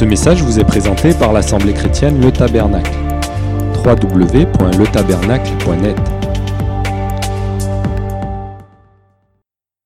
Ce 0.00 0.04
message 0.06 0.42
vous 0.42 0.58
est 0.58 0.64
présenté 0.64 1.12
par 1.12 1.34
l'Assemblée 1.34 1.74
chrétienne 1.74 2.22
Le 2.22 2.32
Tabernacle. 2.32 2.90
www.letabernacle.net 3.84 5.98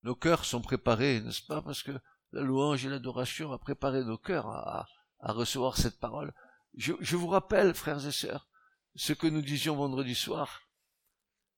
Nos 0.04 0.14
cœurs 0.14 0.44
sont 0.44 0.60
préparés, 0.60 1.20
n'est-ce 1.20 1.42
pas? 1.42 1.62
Parce 1.62 1.82
que 1.82 1.90
la 2.30 2.42
louange 2.42 2.86
et 2.86 2.88
l'adoration 2.88 3.50
a 3.50 3.58
préparé 3.58 4.04
nos 4.04 4.16
cœurs 4.16 4.46
à, 4.46 4.86
recevoir 5.18 5.76
cette 5.76 5.98
parole. 5.98 6.32
Je, 6.76 6.92
je 7.00 7.16
vous 7.16 7.26
rappelle, 7.26 7.74
frères 7.74 8.06
et 8.06 8.12
sœurs, 8.12 8.46
ce 8.94 9.14
que 9.14 9.26
nous 9.26 9.42
disions 9.42 9.74
vendredi 9.74 10.14
soir, 10.14 10.60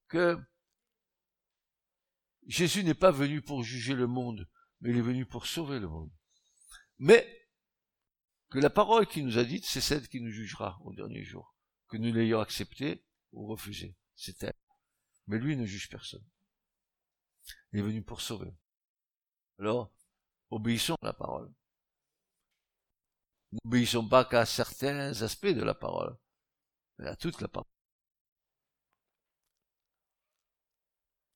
que 0.09 0.38
Jésus 2.46 2.84
n'est 2.84 2.95
pas 2.95 3.11
venu 3.11 3.43
pour 3.43 3.64
juger 3.64 3.93
le 3.93 4.07
monde, 4.07 4.48
mais 4.80 4.93
il 4.93 4.96
est 4.96 5.02
venu 5.02 5.27
pour 5.27 5.46
sauver 5.46 5.79
le 5.79 5.88
monde. 5.88 6.11
Mais 6.98 7.46
que 8.56 8.60
la 8.62 8.70
parole 8.70 9.06
qu'il 9.06 9.27
nous 9.27 9.37
a 9.37 9.45
dite, 9.45 9.66
c'est 9.66 9.83
celle 9.83 10.09
qui 10.09 10.19
nous 10.19 10.30
jugera 10.30 10.78
au 10.80 10.95
dernier 10.95 11.23
jour. 11.23 11.55
Que 11.88 11.98
nous 11.98 12.10
l'ayons 12.10 12.41
acceptée 12.41 13.05
ou 13.33 13.47
refusée. 13.47 13.95
C'est 14.14 14.42
elle. 14.45 14.55
Mais 15.27 15.38
lui 15.38 15.59
ne 15.59 15.66
juge 15.66 15.91
personne. 15.91 16.24
Il 17.73 17.80
est 17.80 17.83
venu 17.83 18.02
pour 18.02 18.23
sauver. 18.23 18.56
Alors, 19.59 19.92
obéissons 20.48 20.97
à 21.02 21.06
la 21.09 21.12
parole. 21.12 21.52
N'obéissons 23.52 24.09
pas 24.09 24.24
qu'à 24.24 24.47
certains 24.47 25.20
aspects 25.20 25.48
de 25.48 25.62
la 25.62 25.75
parole, 25.75 26.16
mais 26.97 27.09
à 27.09 27.16
toute 27.16 27.42
la 27.42 27.48
parole. 27.48 27.69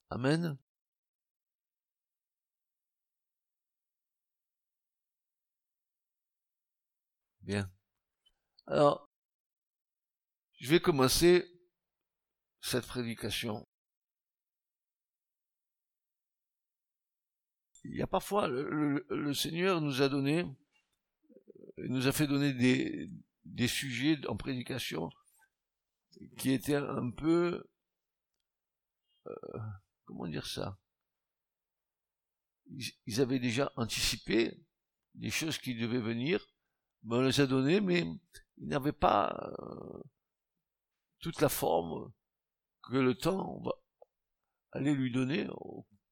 Amen. 0.09 0.57
Bien. 7.51 7.69
Alors, 8.69 9.11
je 10.61 10.71
vais 10.71 10.79
commencer 10.79 11.45
cette 12.61 12.87
prédication. 12.87 13.67
Il 17.83 17.97
y 17.97 18.03
a 18.03 18.07
parfois, 18.07 18.47
le, 18.47 19.35
Seigneur 19.35 19.81
nous 19.81 20.01
a 20.01 20.09
donné, 20.09 20.47
nous 21.79 22.07
a 22.07 22.13
fait 22.13 22.29
donner 22.29 22.53
des, 22.53 23.11
des 23.45 23.67
sujets 23.67 24.25
en 24.29 24.37
prédication 24.37 25.11
qui 26.39 26.53
étaient 26.53 26.77
un 26.77 27.11
peu, 27.11 27.69
euh, 29.27 29.59
comment 30.05 30.29
dire 30.29 30.47
ça? 30.47 30.79
Ils, 33.07 33.21
avaient 33.21 33.41
déjà 33.41 33.73
anticipé 33.75 34.57
des 35.17 35.31
choses 35.31 35.59
qui 35.59 35.75
devaient 35.75 35.99
venir, 35.99 36.47
on 37.09 37.23
les 37.23 37.41
a 37.41 37.47
données, 37.47 37.81
mais 37.81 38.01
ils 38.59 38.69
n'avaient 38.69 38.93
pas 38.93 39.55
euh, 39.59 40.03
toute 41.21 41.41
la 41.41 41.49
forme 41.49 42.13
que 42.83 42.97
le 42.97 43.15
temps 43.15 43.61
va 43.61 43.73
aller 44.73 44.95
lui 44.95 45.11
donner, 45.11 45.49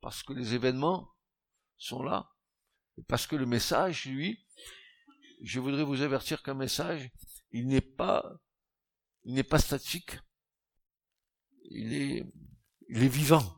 parce 0.01 0.23
que 0.23 0.33
les 0.33 0.55
événements 0.55 1.15
sont 1.77 2.03
là, 2.03 2.31
et 2.97 3.03
parce 3.03 3.27
que 3.27 3.37
le 3.37 3.47
message, 3.47 4.07
lui, 4.07 4.45
je 5.43 5.61
voudrais 5.61 5.85
vous 5.85 6.03
avertir 6.03 6.43
qu'un 6.43 6.55
message, 6.55 7.11
il 7.53 7.67
n'est 7.67 7.81
pas, 7.81 8.41
il 9.25 9.35
n'est 9.35 9.45
pas 9.45 9.59
statique, 9.59 10.19
il 11.71 11.93
est, 11.95 12.27
il 12.89 13.03
est 13.03 13.09
vivant. 13.09 13.55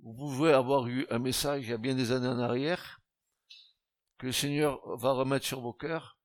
Vous 0.00 0.14
pouvez 0.14 0.52
avoir 0.52 0.88
eu 0.88 1.06
un 1.10 1.18
message 1.18 1.64
il 1.64 1.70
y 1.70 1.72
a 1.72 1.78
bien 1.78 1.94
des 1.94 2.12
années 2.12 2.28
en 2.28 2.38
arrière, 2.38 3.00
que 4.18 4.26
le 4.26 4.32
Seigneur 4.32 4.80
va 4.96 5.12
remettre 5.12 5.46
sur 5.46 5.60
vos 5.60 5.72
cœurs, 5.72 6.18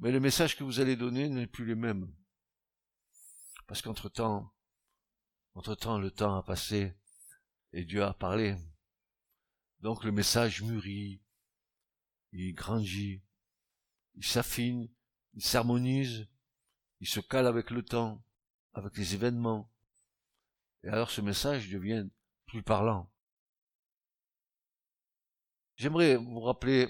mais 0.00 0.10
le 0.10 0.20
message 0.20 0.56
que 0.56 0.64
vous 0.64 0.80
allez 0.80 0.96
donner 0.96 1.28
n'est 1.28 1.46
plus 1.46 1.66
le 1.66 1.76
même. 1.76 2.10
Parce 3.66 3.82
qu'entre 3.82 4.08
temps, 4.08 4.52
entre 5.54 5.74
temps, 5.74 5.98
le 5.98 6.10
temps 6.10 6.36
a 6.36 6.42
passé 6.42 6.94
et 7.72 7.84
Dieu 7.84 8.02
a 8.02 8.14
parlé. 8.14 8.56
Donc 9.80 10.02
le 10.02 10.10
message 10.10 10.62
mûrit, 10.62 11.22
il 12.32 12.54
grandit, 12.54 13.22
il 14.14 14.24
s'affine, 14.24 14.88
il 15.34 15.44
s'harmonise, 15.44 16.26
il 17.00 17.06
se 17.06 17.20
cale 17.20 17.46
avec 17.46 17.70
le 17.70 17.84
temps, 17.84 18.24
avec 18.72 18.96
les 18.96 19.14
événements. 19.14 19.70
Et 20.82 20.88
alors 20.88 21.10
ce 21.10 21.20
message 21.20 21.68
devient 21.68 22.08
plus 22.46 22.62
parlant. 22.62 23.12
J'aimerais 25.76 26.16
vous 26.16 26.40
rappeler, 26.40 26.88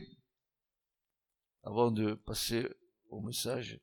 avant 1.62 1.90
de 1.90 2.14
passer 2.14 2.68
au 3.10 3.20
message, 3.20 3.80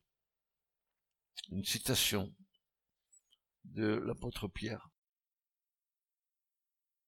une 1.52 1.64
citation 1.64 2.34
de 3.66 3.86
l'apôtre 3.86 4.48
Pierre. 4.48 4.90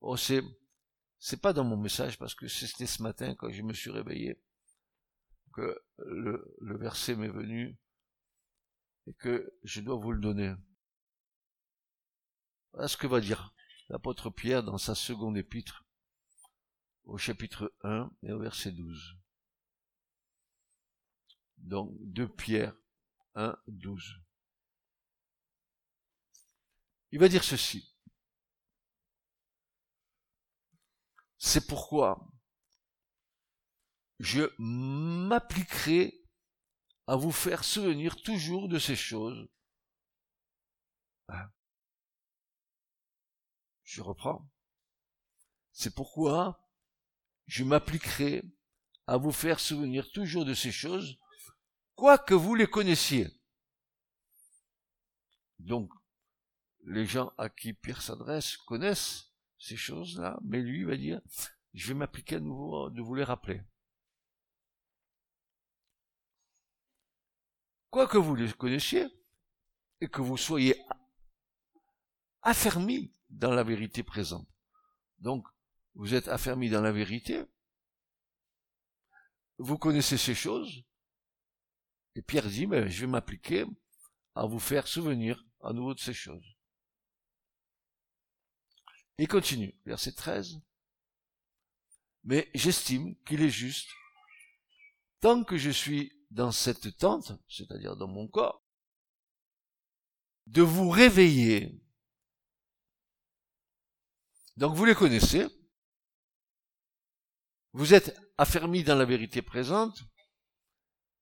Oh, 0.02 0.16
c'est, 0.16 0.42
c'est 1.18 1.42
pas 1.42 1.54
dans 1.54 1.64
mon 1.64 1.78
message 1.78 2.18
parce 2.18 2.36
que 2.36 2.48
c'était 2.48 2.86
ce 2.86 3.02
matin 3.02 3.36
quand 3.36 3.52
je 3.52 3.62
me 3.62 3.74
suis 3.74 3.90
réveillé 3.90 4.42
que 5.54 5.82
le, 5.98 6.56
le 6.62 6.78
verset 6.78 7.16
m'est 7.16 7.28
venu 7.28 7.78
et 9.08 9.14
que 9.14 9.52
je 9.64 9.82
dois 9.82 9.96
vous 9.96 10.12
le 10.12 10.22
donner. 10.22 10.54
Voilà 12.72 12.88
ce 12.88 12.98
que 12.98 13.08
va 13.08 13.20
dire 13.20 13.54
l'apôtre 13.90 14.30
Pierre 14.30 14.64
dans 14.64 14.78
sa 14.78 14.94
seconde 14.94 15.38
épître, 15.38 15.84
au 17.06 17.18
chapitre 17.18 17.74
1 17.82 18.12
et 18.24 18.32
au 18.32 18.40
verset 18.40 18.72
12. 18.72 19.19
Donc, 21.60 21.92
2 22.02 22.28
Pierre 22.28 22.76
1, 23.36 23.58
12. 23.68 24.20
Il 27.12 27.20
va 27.20 27.28
dire 27.28 27.44
ceci. 27.44 27.96
C'est 31.38 31.68
pourquoi 31.68 32.28
je 34.20 34.42
m'appliquerai 34.58 36.26
à 37.08 37.16
vous 37.16 37.32
faire 37.32 37.64
souvenir 37.64 38.22
toujours 38.22 38.68
de 38.68 38.78
ces 38.78 38.96
choses. 38.96 39.48
Hein? 41.30 41.50
Je 43.84 44.02
reprends. 44.02 44.52
C'est 45.72 45.96
pourquoi 45.96 46.70
je 47.48 47.64
m'appliquerai 47.64 48.44
à 49.08 49.18
vous 49.18 49.32
faire 49.32 49.60
souvenir 49.60 50.12
toujours 50.12 50.46
de 50.46 50.54
ces 50.54 50.72
choses, 50.72 51.18
quoi 52.00 52.18
que 52.18 52.34
vous 52.34 52.56
les 52.56 52.66
connaissiez. 52.66 53.28
Donc, 55.60 55.92
les 56.86 57.06
gens 57.06 57.34
à 57.38 57.50
qui 57.50 57.74
Pierre 57.74 58.02
s'adresse 58.02 58.56
connaissent 58.56 59.34
ces 59.58 59.76
choses-là, 59.76 60.40
mais 60.42 60.62
lui 60.62 60.86
va 60.86 60.96
dire, 60.96 61.22
je 61.74 61.90
vais 61.90 62.00
m'appliquer 62.00 62.38
à 62.38 62.40
nouveau 62.40 62.90
de 62.90 63.02
vous 63.02 63.16
les 63.16 63.26
rappeler. 63.26 63.62
Quoi 67.90 68.08
que 68.08 68.18
vous 68.18 68.34
les 68.34 68.54
connaissiez, 68.54 69.06
et 70.00 70.08
que 70.08 70.22
vous 70.22 70.38
soyez 70.38 70.82
affermis 72.44 73.14
dans 73.30 73.52
la 73.52 73.64
vérité 73.64 74.04
présente. 74.04 74.48
Donc, 75.18 75.46
vous 75.96 76.14
êtes 76.14 76.30
affermi 76.30 76.70
dans 76.70 76.82
la 76.82 76.94
vérité, 76.94 77.44
vous 79.58 79.78
connaissez 79.78 80.18
ces 80.18 80.36
choses, 80.36 80.86
et 82.16 82.22
Pierre 82.22 82.48
dit, 82.48 82.68
mais 82.68 82.90
je 82.90 83.02
vais 83.02 83.12
m'appliquer 83.12 83.66
à 84.36 84.46
vous 84.46 84.60
faire 84.60 84.88
souvenir 84.88 85.46
à 85.62 85.74
nouveau 85.74 85.94
de 85.94 86.00
ces 86.00 86.14
choses. 86.14 86.46
Il 89.18 89.28
continue, 89.28 89.78
verset 89.86 90.14
13. 90.14 90.60
Mais 92.24 92.50
j'estime 92.54 93.16
qu'il 93.26 93.42
est 93.42 93.50
juste, 93.50 93.90
tant 95.20 95.44
que 95.44 95.58
je 95.58 95.70
suis 95.70 96.14
dans 96.32 96.52
cette 96.52 96.98
tente, 96.98 97.34
c'est-à-dire 97.48 97.96
dans 97.96 98.08
mon 98.08 98.28
corps, 98.28 98.64
de 100.48 100.62
vous 100.62 100.90
réveiller 100.90 101.80
donc 104.60 104.76
vous 104.76 104.84
les 104.84 104.94
connaissez. 104.94 105.48
Vous 107.72 107.94
êtes 107.94 108.14
affermis 108.38 108.84
dans 108.84 108.98
la 108.98 109.06
vérité 109.06 109.42
présente. 109.42 110.04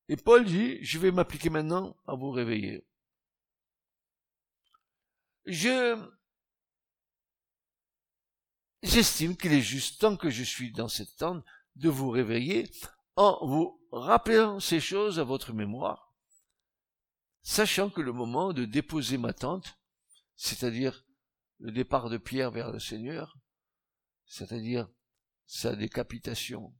Et 0.09 0.15
Paul 0.15 0.45
dit, 0.45 0.83
je 0.83 0.99
vais 0.99 1.11
m'appliquer 1.11 1.49
maintenant 1.49 1.97
à 2.07 2.15
vous 2.15 2.31
réveiller. 2.31 2.85
Je, 5.45 5.97
j'estime 8.83 9.35
qu'il 9.35 9.53
est 9.53 9.61
juste, 9.61 10.01
tant 10.01 10.15
que 10.15 10.29
je 10.29 10.43
suis 10.43 10.71
dans 10.71 10.87
cette 10.87 11.15
tente, 11.17 11.43
de 11.75 11.89
vous 11.89 12.09
réveiller 12.09 12.69
en 13.15 13.45
vous 13.45 13.81
rappelant 13.91 14.59
ces 14.59 14.79
choses 14.79 15.19
à 15.19 15.23
votre 15.23 15.53
mémoire, 15.53 16.13
sachant 17.41 17.89
que 17.89 18.01
le 18.01 18.11
moment 18.11 18.53
de 18.53 18.65
déposer 18.65 19.17
ma 19.17 19.33
tente, 19.33 19.77
c'est-à-dire 20.35 21.05
le 21.59 21.71
départ 21.71 22.09
de 22.09 22.17
Pierre 22.17 22.51
vers 22.51 22.71
le 22.71 22.79
Seigneur, 22.79 23.37
c'est-à-dire 24.25 24.89
sa 25.45 25.75
décapitation, 25.75 26.75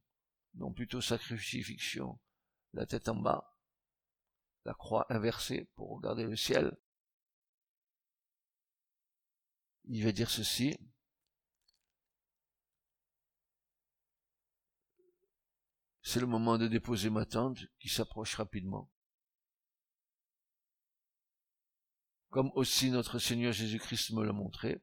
non 0.54 0.72
plutôt 0.72 1.00
sa 1.00 1.18
crucifixion, 1.18 2.18
la 2.72 2.86
tête 2.86 3.08
en 3.08 3.16
bas, 3.16 3.56
la 4.64 4.74
croix 4.74 5.06
inversée 5.10 5.70
pour 5.74 5.96
regarder 5.96 6.24
le 6.24 6.36
ciel. 6.36 6.76
Il 9.84 10.04
va 10.04 10.12
dire 10.12 10.30
ceci. 10.30 10.76
C'est 16.02 16.20
le 16.20 16.26
moment 16.26 16.58
de 16.58 16.68
déposer 16.68 17.10
ma 17.10 17.26
tente 17.26 17.58
qui 17.78 17.88
s'approche 17.88 18.34
rapidement. 18.34 18.90
Comme 22.30 22.50
aussi 22.54 22.90
notre 22.90 23.18
Seigneur 23.18 23.52
Jésus-Christ 23.52 24.10
me 24.12 24.24
l'a 24.24 24.32
montré. 24.32 24.82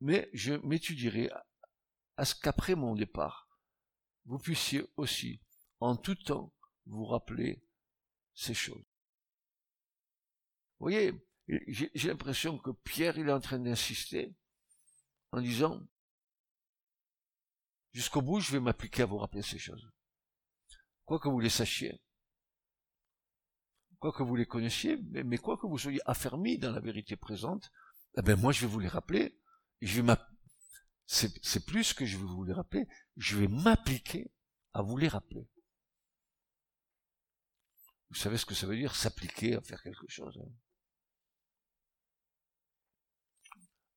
Mais 0.00 0.30
je 0.32 0.54
m'étudierai 0.54 1.30
à 2.16 2.24
ce 2.24 2.34
qu'après 2.34 2.74
mon 2.74 2.94
départ, 2.94 3.50
vous 4.24 4.38
puissiez 4.38 4.84
aussi, 4.96 5.42
en 5.80 5.96
tout 5.96 6.14
temps, 6.14 6.54
vous 6.86 7.04
rappeler 7.04 7.62
ces 8.34 8.54
choses. 8.54 8.84
Vous 10.78 10.86
voyez, 10.86 11.12
j'ai 11.48 12.08
l'impression 12.08 12.58
que 12.58 12.70
Pierre, 12.70 13.18
il 13.18 13.28
est 13.28 13.32
en 13.32 13.40
train 13.40 13.58
d'insister 13.58 14.34
en 15.32 15.40
disant, 15.40 15.86
jusqu'au 17.92 18.22
bout, 18.22 18.40
je 18.40 18.52
vais 18.52 18.60
m'appliquer 18.60 19.02
à 19.02 19.06
vous 19.06 19.18
rappeler 19.18 19.42
ces 19.42 19.58
choses. 19.58 19.90
Quoi 21.04 21.18
que 21.18 21.28
vous 21.28 21.40
les 21.40 21.50
sachiez, 21.50 22.00
quoi 23.98 24.12
que 24.12 24.22
vous 24.22 24.36
les 24.36 24.46
connaissiez, 24.46 24.96
mais, 24.96 25.38
quoi 25.38 25.58
que 25.58 25.66
vous 25.66 25.78
soyez 25.78 26.00
affermis 26.06 26.58
dans 26.58 26.72
la 26.72 26.80
vérité 26.80 27.16
présente, 27.16 27.70
eh 28.16 28.22
ben 28.22 28.38
moi 28.38 28.52
je 28.52 28.62
vais 28.62 28.66
vous 28.66 28.80
les 28.80 28.88
rappeler, 28.88 29.38
c'est 31.06 31.66
plus 31.66 31.92
que 31.92 32.06
je 32.06 32.16
vais 32.16 32.24
vous 32.24 32.44
les 32.44 32.52
rappeler, 32.52 32.86
je 33.16 33.36
vais 33.36 33.48
m'appliquer 33.48 34.32
à 34.72 34.82
vous 34.82 34.96
les 34.96 35.08
rappeler. 35.08 35.48
Vous 38.10 38.16
savez 38.16 38.36
ce 38.36 38.44
que 38.44 38.54
ça 38.54 38.66
veut 38.66 38.76
dire, 38.76 38.94
s'appliquer 38.94 39.54
à 39.56 39.60
faire 39.60 39.82
quelque 39.82 40.08
chose. 40.08 40.36
Hein? 40.42 40.50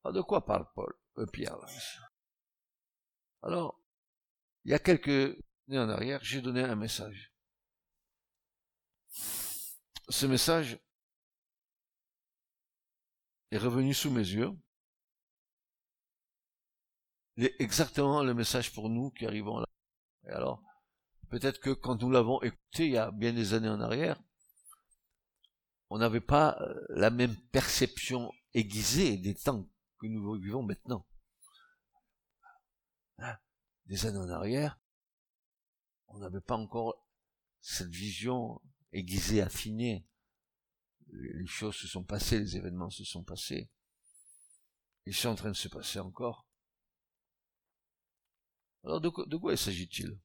Alors, 0.04 0.14
de 0.14 0.20
quoi 0.20 0.44
parle 0.44 0.66
Paul, 0.74 0.94
euh, 1.18 1.26
Pierre 1.26 1.56
Alors, 3.42 3.80
il 4.64 4.70
y 4.70 4.74
a 4.74 4.78
quelques 4.78 5.36
années 5.68 5.78
en 5.78 5.88
arrière, 5.88 6.22
j'ai 6.22 6.40
donné 6.40 6.62
un 6.62 6.76
message. 6.76 7.32
Ce 10.08 10.26
message 10.26 10.78
est 13.50 13.58
revenu 13.58 13.94
sous 13.94 14.10
mes 14.10 14.20
yeux. 14.20 14.52
Il 17.36 17.46
est 17.46 17.56
exactement 17.58 18.22
le 18.22 18.34
message 18.34 18.72
pour 18.72 18.88
nous 18.88 19.10
qui 19.10 19.26
arrivons 19.26 19.58
là. 19.58 19.66
Et 20.24 20.30
alors, 20.30 20.62
peut-être 21.34 21.58
que 21.58 21.70
quand 21.70 22.00
nous 22.00 22.12
l'avons 22.12 22.40
écouté 22.42 22.86
il 22.86 22.92
y 22.92 22.96
a 22.96 23.10
bien 23.10 23.32
des 23.32 23.54
années 23.54 23.68
en 23.68 23.80
arrière, 23.80 24.22
on 25.90 25.98
n'avait 25.98 26.20
pas 26.20 26.56
euh, 26.60 26.86
la 26.90 27.10
même 27.10 27.34
perception 27.50 28.32
aiguisée 28.52 29.16
des 29.16 29.34
temps 29.34 29.68
que 29.98 30.06
nous 30.06 30.40
vivons 30.40 30.62
maintenant. 30.62 31.04
Hein? 33.18 33.36
Des 33.86 34.06
années 34.06 34.18
en 34.18 34.28
arrière, 34.28 34.78
on 36.06 36.18
n'avait 36.18 36.40
pas 36.40 36.54
encore 36.54 37.04
cette 37.60 37.90
vision 37.90 38.62
aiguisée, 38.92 39.42
affinée. 39.42 40.06
Les 41.08 41.46
choses 41.46 41.74
se 41.74 41.88
sont 41.88 42.04
passées, 42.04 42.38
les 42.38 42.56
événements 42.56 42.90
se 42.90 43.02
sont 43.02 43.24
passés. 43.24 43.68
Ils 45.04 45.14
sont 45.14 45.30
en 45.30 45.34
train 45.34 45.50
de 45.50 45.56
se 45.56 45.66
passer 45.66 45.98
encore. 45.98 46.46
Alors 48.84 49.00
de 49.00 49.08
quoi, 49.08 49.26
de 49.26 49.36
quoi 49.36 49.56
s'agit-il? 49.56 50.16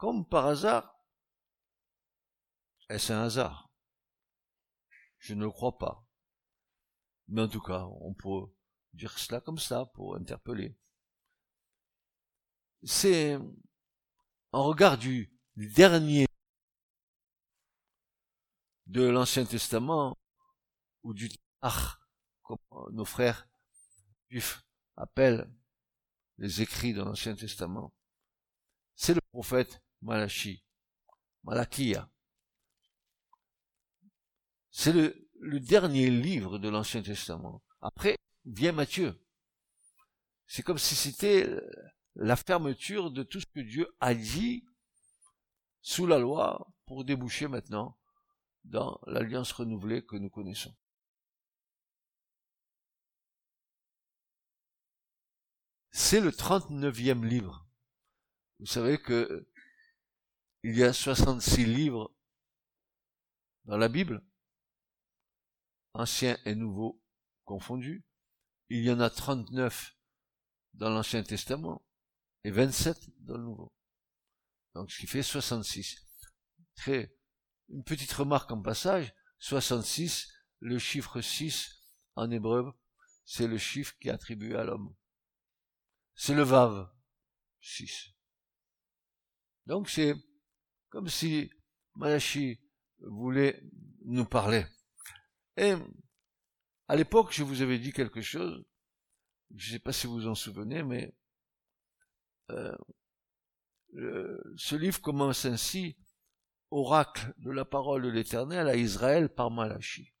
Comme 0.00 0.24
par 0.26 0.46
hasard, 0.46 0.98
est-ce 2.88 3.12
un 3.12 3.24
hasard 3.24 3.70
Je 5.18 5.34
ne 5.34 5.44
le 5.44 5.50
crois 5.50 5.76
pas. 5.76 6.08
Mais 7.28 7.42
en 7.42 7.48
tout 7.48 7.60
cas, 7.60 7.84
on 8.00 8.14
peut 8.14 8.50
dire 8.94 9.18
cela 9.18 9.42
comme 9.42 9.58
ça 9.58 9.84
pour 9.92 10.16
interpeller. 10.16 10.74
C'est 12.82 13.38
en 14.52 14.64
regard 14.64 14.96
du 14.96 15.38
dernier 15.54 16.26
de 18.86 19.02
l'Ancien 19.02 19.44
Testament 19.44 20.16
ou 21.02 21.12
du 21.12 21.28
Tar, 21.60 22.08
comme 22.40 22.56
nos 22.92 23.04
frères 23.04 23.50
juifs 24.30 24.64
appellent 24.96 25.52
les 26.38 26.62
écrits 26.62 26.94
de 26.94 27.02
l'Ancien 27.02 27.36
Testament. 27.36 27.92
C'est 28.94 29.12
le 29.12 29.20
prophète 29.30 29.82
Malachi, 30.02 30.64
Malakia. 31.44 32.10
C'est 34.70 34.92
le, 34.92 35.28
le 35.40 35.60
dernier 35.60 36.10
livre 36.10 36.58
de 36.58 36.68
l'Ancien 36.68 37.02
Testament. 37.02 37.62
Après 37.80 38.16
vient 38.44 38.72
Matthieu. 38.72 39.20
C'est 40.46 40.62
comme 40.62 40.78
si 40.78 40.94
c'était 40.94 41.48
la 42.16 42.36
fermeture 42.36 43.10
de 43.10 43.22
tout 43.22 43.40
ce 43.40 43.46
que 43.46 43.60
Dieu 43.60 43.88
a 44.00 44.14
dit 44.14 44.64
sous 45.80 46.06
la 46.06 46.18
loi 46.18 46.72
pour 46.86 47.04
déboucher 47.04 47.48
maintenant 47.48 47.96
dans 48.64 49.00
l'alliance 49.06 49.52
renouvelée 49.52 50.04
que 50.04 50.16
nous 50.16 50.30
connaissons. 50.30 50.74
C'est 55.92 56.20
le 56.20 56.30
39e 56.30 57.24
livre. 57.24 57.66
Vous 58.58 58.66
savez 58.66 58.98
que 58.98 59.48
il 60.62 60.76
y 60.76 60.84
a 60.84 60.92
66 60.92 61.64
livres 61.64 62.14
dans 63.64 63.76
la 63.76 63.88
Bible, 63.88 64.22
anciens 65.94 66.38
et 66.44 66.54
nouveaux 66.54 67.02
confondus. 67.44 68.04
Il 68.68 68.84
y 68.84 68.90
en 68.90 69.00
a 69.00 69.10
39 69.10 69.96
dans 70.74 70.90
l'Ancien 70.90 71.22
Testament 71.22 71.84
et 72.44 72.50
27 72.50 73.10
dans 73.24 73.36
le 73.36 73.44
Nouveau. 73.44 73.72
Donc 74.74 74.90
ce 74.90 74.98
qui 74.98 75.06
fait 75.06 75.22
66. 75.22 76.06
Très, 76.76 77.14
une 77.68 77.84
petite 77.84 78.12
remarque 78.12 78.50
en 78.52 78.62
passage, 78.62 79.12
66, 79.38 80.32
le 80.60 80.78
chiffre 80.78 81.20
6 81.20 81.70
en 82.16 82.30
hébreu, 82.30 82.72
c'est 83.24 83.46
le 83.46 83.58
chiffre 83.58 83.96
qui 83.98 84.08
est 84.08 84.12
attribué 84.12 84.56
à 84.56 84.64
l'homme. 84.64 84.94
C'est 86.14 86.34
le 86.34 86.42
Vav, 86.42 86.90
6. 87.60 88.10
Donc 89.66 89.88
c'est 89.88 90.14
comme 90.90 91.08
si 91.08 91.50
Malachi 91.96 92.60
voulait 93.00 93.62
nous 94.04 94.26
parler. 94.26 94.66
Et 95.56 95.74
à 96.88 96.96
l'époque, 96.96 97.32
je 97.32 97.42
vous 97.42 97.62
avais 97.62 97.78
dit 97.78 97.92
quelque 97.92 98.20
chose, 98.20 98.64
je 99.54 99.68
ne 99.68 99.72
sais 99.72 99.78
pas 99.78 99.92
si 99.92 100.06
vous 100.06 100.26
en 100.26 100.34
souvenez, 100.34 100.82
mais 100.82 101.14
euh, 102.50 102.76
ce 104.56 104.76
livre 104.76 105.00
commence 105.00 105.44
ainsi, 105.44 105.96
oracle 106.70 107.34
de 107.38 107.50
la 107.50 107.64
parole 107.64 108.02
de 108.02 108.08
l'Éternel 108.08 108.68
à 108.68 108.76
Israël 108.76 109.28
par 109.28 109.50
Malachi. 109.50 110.12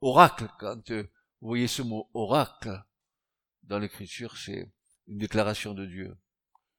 Oracle, 0.00 0.48
quand 0.58 0.90
euh, 0.90 1.02
vous 1.40 1.48
voyez 1.48 1.68
ce 1.68 1.82
mot 1.82 2.10
oracle 2.14 2.82
dans 3.62 3.78
l'écriture, 3.78 4.36
c'est 4.36 4.72
une 5.06 5.18
déclaration 5.18 5.74
de 5.74 5.86
Dieu. 5.86 6.16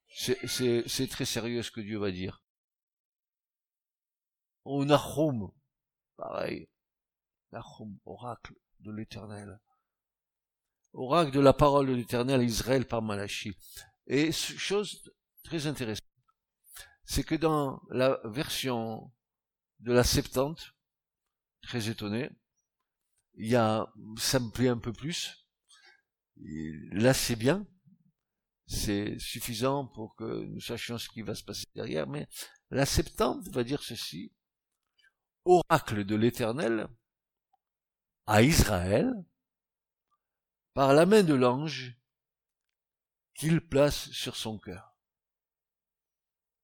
C'est 0.09 1.07
très 1.09 1.25
sérieux 1.25 1.63
ce 1.63 1.71
que 1.71 1.81
Dieu 1.81 1.97
va 1.97 2.11
dire. 2.11 2.43
Onachum, 4.65 5.51
pareil. 6.15 6.67
Nachum, 7.51 7.97
oracle 8.05 8.53
de 8.79 8.91
l'éternel. 8.91 9.59
Oracle 10.93 11.31
de 11.31 11.39
la 11.39 11.53
parole 11.53 11.87
de 11.87 11.93
l'éternel 11.93 12.43
Israël 12.43 12.87
par 12.87 13.01
Malachi. 13.01 13.55
Et 14.07 14.31
chose 14.31 15.11
très 15.43 15.67
intéressante, 15.67 16.03
c'est 17.03 17.23
que 17.23 17.35
dans 17.35 17.81
la 17.89 18.19
version 18.25 19.11
de 19.79 19.93
la 19.93 20.03
Septante, 20.03 20.73
très 21.61 21.89
étonné, 21.89 22.29
il 23.35 23.47
y 23.47 23.55
a, 23.55 23.91
ça 24.17 24.39
me 24.39 24.49
plaît 24.49 24.69
un 24.69 24.77
peu 24.77 24.91
plus. 24.91 25.47
là, 26.35 27.13
c'est 27.13 27.35
bien. 27.35 27.65
C'est 28.67 29.17
suffisant 29.17 29.87
pour 29.87 30.15
que 30.15 30.43
nous 30.45 30.59
sachions 30.59 30.97
ce 30.97 31.07
qui 31.07 31.21
va 31.21 31.35
se 31.35 31.43
passer 31.43 31.65
derrière, 31.73 32.05
mais 32.05 32.27
la 32.69 32.85
Septante 32.85 33.47
va 33.47 33.63
dire 33.63 33.81
ceci. 33.81 34.33
Oracle 35.45 36.03
de 36.03 36.15
l'éternel 36.15 36.89
à 38.25 38.43
Israël 38.43 39.13
par 40.73 40.93
la 40.93 41.05
main 41.05 41.23
de 41.23 41.33
l'ange 41.33 41.97
qu'il 43.33 43.61
place 43.61 44.11
sur 44.11 44.35
son 44.35 44.59
cœur. 44.59 44.97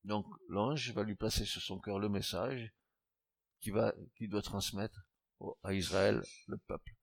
Donc 0.04 0.26
l'ange 0.50 0.92
va 0.92 1.04
lui 1.04 1.16
placer 1.16 1.46
sur 1.46 1.62
son 1.62 1.80
cœur 1.80 2.00
le 2.00 2.10
message 2.10 2.74
qui 3.62 3.72
va, 3.72 3.94
doit 4.20 4.42
transmettre 4.42 5.08
à 5.64 5.74
Israël 5.74 6.22
le 6.48 6.58
peuple. 6.58 6.94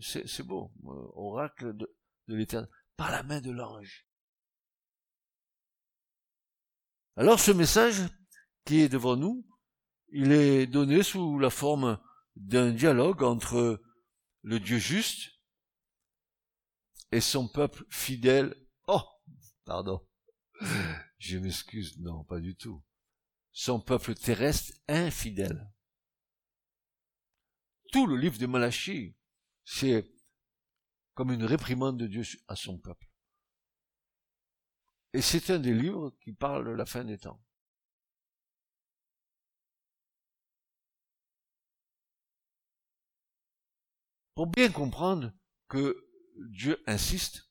C'est 0.00 0.42
beau, 0.42 0.72
oracle 0.82 1.76
de, 1.76 1.96
de 2.26 2.34
l'éternel, 2.34 2.68
par 2.96 3.12
la 3.12 3.22
main 3.22 3.40
de 3.40 3.52
l'ange. 3.52 4.03
Alors 7.16 7.38
ce 7.38 7.52
message 7.52 8.02
qui 8.64 8.80
est 8.80 8.88
devant 8.88 9.16
nous, 9.16 9.46
il 10.08 10.32
est 10.32 10.66
donné 10.66 11.02
sous 11.02 11.38
la 11.38 11.50
forme 11.50 12.00
d'un 12.34 12.72
dialogue 12.72 13.22
entre 13.22 13.80
le 14.42 14.58
Dieu 14.58 14.78
juste 14.78 15.30
et 17.12 17.20
son 17.20 17.46
peuple 17.46 17.84
fidèle. 17.88 18.56
Oh, 18.88 19.02
pardon. 19.64 20.04
Je 21.18 21.38
m'excuse, 21.38 21.96
non, 22.00 22.24
pas 22.24 22.40
du 22.40 22.56
tout. 22.56 22.82
Son 23.52 23.80
peuple 23.80 24.14
terrestre 24.14 24.72
infidèle. 24.88 25.72
Tout 27.92 28.06
le 28.08 28.16
livre 28.16 28.38
de 28.38 28.46
Malachie, 28.46 29.16
c'est 29.64 30.10
comme 31.14 31.30
une 31.30 31.44
réprimande 31.44 31.96
de 31.96 32.08
Dieu 32.08 32.24
à 32.48 32.56
son 32.56 32.78
peuple. 32.78 33.06
Et 35.14 35.22
c'est 35.22 35.48
un 35.50 35.60
des 35.60 35.72
livres 35.72 36.12
qui 36.20 36.32
parle 36.32 36.66
de 36.66 36.72
la 36.72 36.84
fin 36.84 37.04
des 37.04 37.18
temps. 37.18 37.40
Pour 44.34 44.48
bien 44.48 44.72
comprendre 44.72 45.32
que 45.68 46.04
Dieu 46.36 46.82
insiste, 46.88 47.48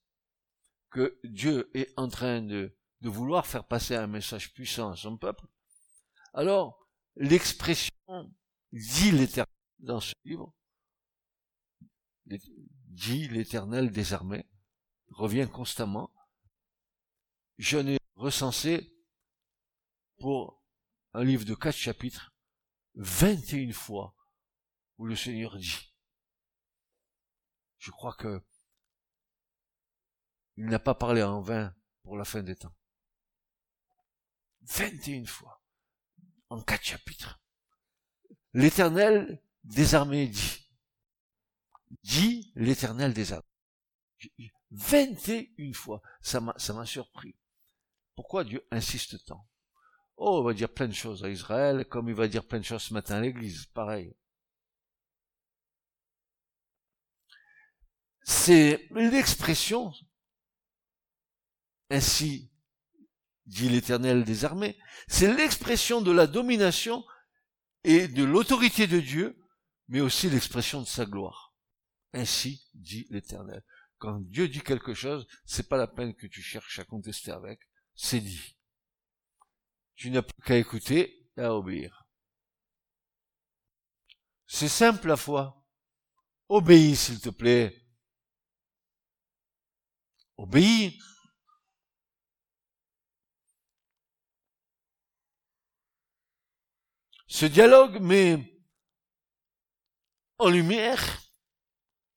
que 0.89 1.17
Dieu 1.23 1.71
est 1.73 1.93
en 1.95 2.09
train 2.09 2.41
de, 2.41 2.77
vouloir 2.99 3.47
faire 3.47 3.65
passer 3.65 3.95
un 3.95 4.07
message 4.07 4.53
puissant 4.53 4.91
à 4.91 4.97
son 4.97 5.17
peuple, 5.17 5.47
alors 6.33 6.85
l'expression 7.15 7.93
dit 8.73 9.11
l'éternel 9.11 9.55
dans 9.79 10.01
ce 10.01 10.13
livre, 10.25 10.53
dit 12.25 13.29
l'éternel 13.29 13.89
des 13.89 14.11
armées, 14.11 14.45
revient 15.07 15.47
constamment 15.49 16.11
je 17.57 17.77
n'ai 17.77 17.99
recensé 18.15 18.95
pour 20.19 20.63
un 21.13 21.23
livre 21.23 21.45
de 21.45 21.55
quatre 21.55 21.75
chapitres 21.75 22.33
21 22.95 23.71
fois 23.73 24.15
où 24.97 25.05
le 25.05 25.15
Seigneur 25.15 25.57
dit. 25.57 25.93
Je 27.77 27.91
crois 27.91 28.13
que 28.13 28.41
il 30.55 30.65
n'a 30.65 30.79
pas 30.79 30.95
parlé 30.95 31.23
en 31.23 31.41
vain 31.41 31.75
pour 32.03 32.15
la 32.15 32.25
fin 32.25 32.43
des 32.43 32.55
temps. 32.55 32.75
21 34.61 35.25
fois 35.25 35.63
en 36.49 36.61
quatre 36.61 36.83
chapitres. 36.83 37.41
L'éternel 38.53 39.43
des 39.63 39.95
armées 39.95 40.27
dit. 40.27 40.69
Dit 42.03 42.51
l'éternel 42.55 43.13
des 43.13 43.33
armées. 43.33 44.53
21 44.71 45.73
fois. 45.73 46.01
Ça 46.21 46.39
m'a, 46.39 46.53
ça 46.57 46.73
m'a 46.73 46.85
surpris. 46.85 47.35
Pourquoi 48.15 48.43
Dieu 48.43 48.65
insiste 48.71 49.25
tant? 49.25 49.47
Oh, 50.17 50.41
il 50.41 50.45
va 50.45 50.53
dire 50.53 50.71
plein 50.71 50.87
de 50.87 50.93
choses 50.93 51.23
à 51.23 51.29
Israël, 51.29 51.85
comme 51.85 52.09
il 52.09 52.15
va 52.15 52.27
dire 52.27 52.45
plein 52.45 52.59
de 52.59 52.65
choses 52.65 52.83
ce 52.83 52.93
matin 52.93 53.15
à 53.15 53.21
l'Église, 53.21 53.65
pareil. 53.67 54.15
C'est 58.23 58.87
l'expression, 58.91 59.91
ainsi 61.89 62.51
dit 63.45 63.67
l'Éternel 63.67 64.23
des 64.23 64.45
armées, 64.45 64.77
c'est 65.07 65.33
l'expression 65.33 66.01
de 66.01 66.11
la 66.11 66.27
domination 66.27 67.03
et 67.83 68.07
de 68.07 68.23
l'autorité 68.23 68.87
de 68.87 68.99
Dieu, 68.99 69.37
mais 69.89 69.99
aussi 69.99 70.29
l'expression 70.29 70.81
de 70.81 70.87
sa 70.87 71.05
gloire. 71.05 71.53
Ainsi 72.13 72.65
dit 72.75 73.07
l'Éternel. 73.09 73.63
Quand 73.97 74.19
Dieu 74.21 74.47
dit 74.47 74.61
quelque 74.61 74.93
chose, 74.93 75.27
c'est 75.45 75.67
pas 75.67 75.77
la 75.77 75.87
peine 75.87 76.15
que 76.15 76.27
tu 76.27 76.41
cherches 76.41 76.79
à 76.79 76.85
contester 76.85 77.31
avec 77.31 77.59
c'est 77.95 78.19
dit. 78.19 78.57
Tu 79.95 80.09
n'as 80.09 80.21
plus 80.21 80.41
qu'à 80.43 80.57
écouter 80.57 81.29
et 81.37 81.41
à 81.41 81.53
obéir. 81.53 82.05
C'est 84.45 84.69
simple 84.69 85.07
la 85.07 85.17
foi. 85.17 85.65
Obéis, 86.49 86.95
s'il 86.95 87.19
te 87.19 87.29
plaît. 87.29 87.87
Obéis. 90.37 90.99
Ce 97.27 97.45
dialogue 97.45 97.99
met 97.99 98.61
en 100.37 100.49
lumière, 100.49 101.21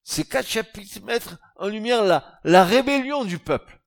ces 0.02 0.26
quatre 0.28 0.48
chapitres 0.48 1.00
mettent 1.04 1.36
en 1.56 1.68
lumière 1.68 2.04
la, 2.04 2.38
la 2.44 2.64
rébellion 2.64 3.24
du 3.24 3.38
peuple. 3.38 3.80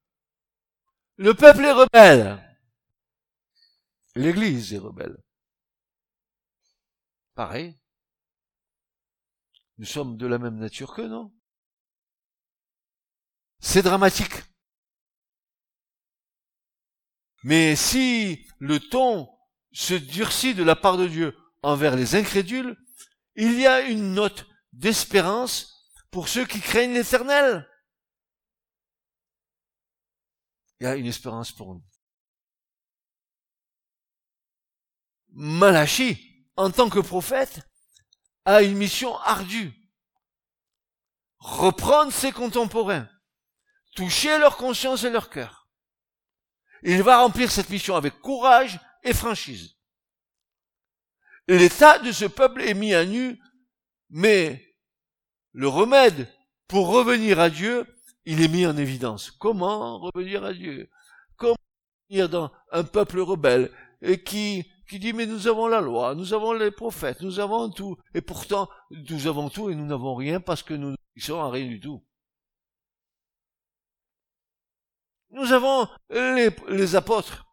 Le 1.22 1.34
peuple 1.34 1.66
est 1.66 1.74
rebelle. 1.74 2.58
L'Église 4.16 4.74
est 4.74 4.78
rebelle. 4.78 5.22
Pareil. 7.36 7.78
Nous 9.80 9.86
sommes 9.86 10.16
de 10.16 10.26
la 10.26 10.38
même 10.38 10.56
nature 10.56 10.94
que 10.94 11.02
non? 11.02 11.34
C'est 13.60 13.82
dramatique. 13.82 14.32
Mais 17.44 17.76
si 17.76 18.48
le 18.60 18.80
ton 18.80 19.30
se 19.74 19.96
durcit 19.96 20.56
de 20.56 20.64
la 20.64 20.78
part 20.78 20.96
de 20.96 21.08
Dieu 21.08 21.38
envers 21.64 21.98
les 21.98 22.16
incrédules, 22.16 22.78
il 23.36 23.60
y 23.60 23.68
a 23.68 23.82
une 23.82 24.14
note 24.14 24.46
d'espérance 24.72 25.86
pour 26.12 26.30
ceux 26.30 26.46
qui 26.46 26.62
craignent 26.62 26.94
l'éternel. 26.94 27.70
Il 30.80 30.86
y 30.86 30.88
a 30.88 30.96
une 30.96 31.08
espérance 31.08 31.52
pour 31.52 31.76
nous. 31.76 31.84
Malachi, 35.32 36.48
en 36.56 36.72
tant 36.72 36.90
que 36.90 37.00
prophète, 37.00 37.62
a 38.46 38.62
une 38.64 38.78
mission 38.78 39.18
ardue. 39.20 39.74
Reprendre 41.38 42.12
ses 42.12 42.32
contemporains, 42.32 43.08
toucher 43.96 44.38
leur 44.40 44.58
conscience 44.58 45.04
et 45.04 45.10
leur 45.10 45.30
cœur. 45.30 45.70
Il 46.84 47.02
va 47.04 47.20
remplir 47.20 47.52
cette 47.52 47.70
mission 47.70 47.96
avec 47.96 48.20
courage 48.20 48.80
et 49.04 49.14
franchise. 49.14 49.76
L'état 51.48 52.00
de 52.00 52.12
ce 52.12 52.26
peuple 52.26 52.62
est 52.62 52.74
mis 52.74 52.94
à 52.94 53.06
nu, 53.06 53.42
mais 54.10 54.76
le 55.52 55.68
remède 55.68 56.32
pour 56.68 56.88
revenir 56.90 57.40
à 57.40 57.50
Dieu 57.50 57.86
il 58.30 58.44
est 58.44 58.48
mis 58.48 58.68
en 58.68 58.78
évidence. 58.78 59.32
Comment 59.32 59.98
revenir 59.98 60.44
à 60.44 60.54
Dieu? 60.54 60.88
Comment 61.36 61.56
revenir 62.08 62.30
dans 62.30 62.52
un 62.72 62.84
peuple 62.84 63.20
rebelle 63.22 63.72
et 64.04 64.24
qui, 64.24 64.70
qui 64.88 65.00
dit 65.00 65.14
mais 65.14 65.26
nous 65.26 65.48
avons 65.48 65.68
la 65.68 65.82
loi, 65.82 66.14
nous 66.14 66.32
avons 66.36 66.54
les 66.54 66.70
prophètes, 66.70 67.22
nous 67.22 67.40
avons 67.40 67.72
tout, 67.72 67.98
et 68.14 68.22
pourtant 68.22 68.70
nous 68.92 69.26
avons 69.26 69.50
tout 69.50 69.72
et 69.72 69.76
nous 69.76 69.86
n'avons 69.88 70.14
rien 70.14 70.40
parce 70.40 70.62
que 70.62 70.76
nous 70.76 70.92
ne 70.92 71.22
sommes 71.22 71.40
à 71.40 71.50
rien 71.50 71.68
du 71.68 71.80
tout. 71.80 72.06
Nous 75.32 75.52
avons 75.52 75.88
les, 76.12 76.96
apôtres. 76.96 77.48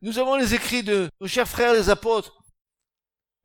Nous 0.00 0.20
avons 0.20 0.36
les 0.36 0.54
écrits 0.54 0.84
de 0.84 1.10
nos 1.20 1.26
chers 1.26 1.48
frères 1.48 1.72
les 1.72 1.90
apôtres. 1.90 2.40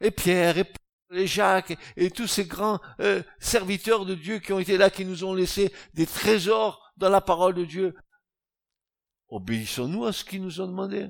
Et 0.01 0.11
Pierre, 0.11 0.59
et 0.59 0.71
les 1.09 1.27
Jacques 1.27 1.77
et 1.95 2.09
tous 2.09 2.27
ces 2.27 2.45
grands 2.45 2.79
euh, 2.99 3.21
serviteurs 3.39 4.05
de 4.05 4.15
Dieu 4.15 4.39
qui 4.39 4.53
ont 4.53 4.59
été 4.59 4.77
là, 4.77 4.89
qui 4.89 5.05
nous 5.05 5.23
ont 5.23 5.33
laissé 5.33 5.73
des 5.93 6.05
trésors 6.05 6.91
dans 6.97 7.09
la 7.09 7.21
parole 7.21 7.53
de 7.53 7.65
Dieu. 7.65 7.95
Obéissons-nous 9.29 10.05
à 10.05 10.13
ce 10.13 10.23
qu'ils 10.23 10.41
nous 10.41 10.61
ont 10.61 10.67
demandé? 10.67 11.07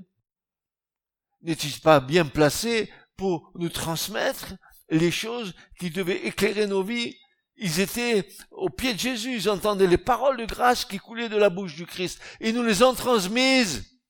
N'est-il 1.42 1.80
pas 1.82 2.00
bien 2.00 2.26
placé 2.26 2.92
pour 3.18 3.52
nous 3.56 3.70
transmettre 3.70 4.56
les 4.90 5.12
choses 5.12 5.54
qui 5.80 5.90
devaient 5.90 6.26
éclairer 6.26 6.68
nos 6.68 6.84
vies? 6.84 7.16
Ils 7.58 7.80
étaient 7.80 8.28
au 8.52 8.70
pied 8.70 8.94
de 8.94 9.00
Jésus, 9.00 9.36
ils 9.36 9.50
entendaient 9.50 9.88
les 9.88 9.98
paroles 9.98 10.38
de 10.38 10.46
grâce 10.46 10.84
qui 10.84 10.98
coulaient 10.98 11.30
de 11.30 11.38
la 11.38 11.50
bouche 11.50 11.76
du 11.76 11.86
Christ, 11.86 12.20
et 12.42 12.52
nous 12.52 12.64
les 12.64 12.84
ont 12.84 12.94
transmises. 12.94 14.02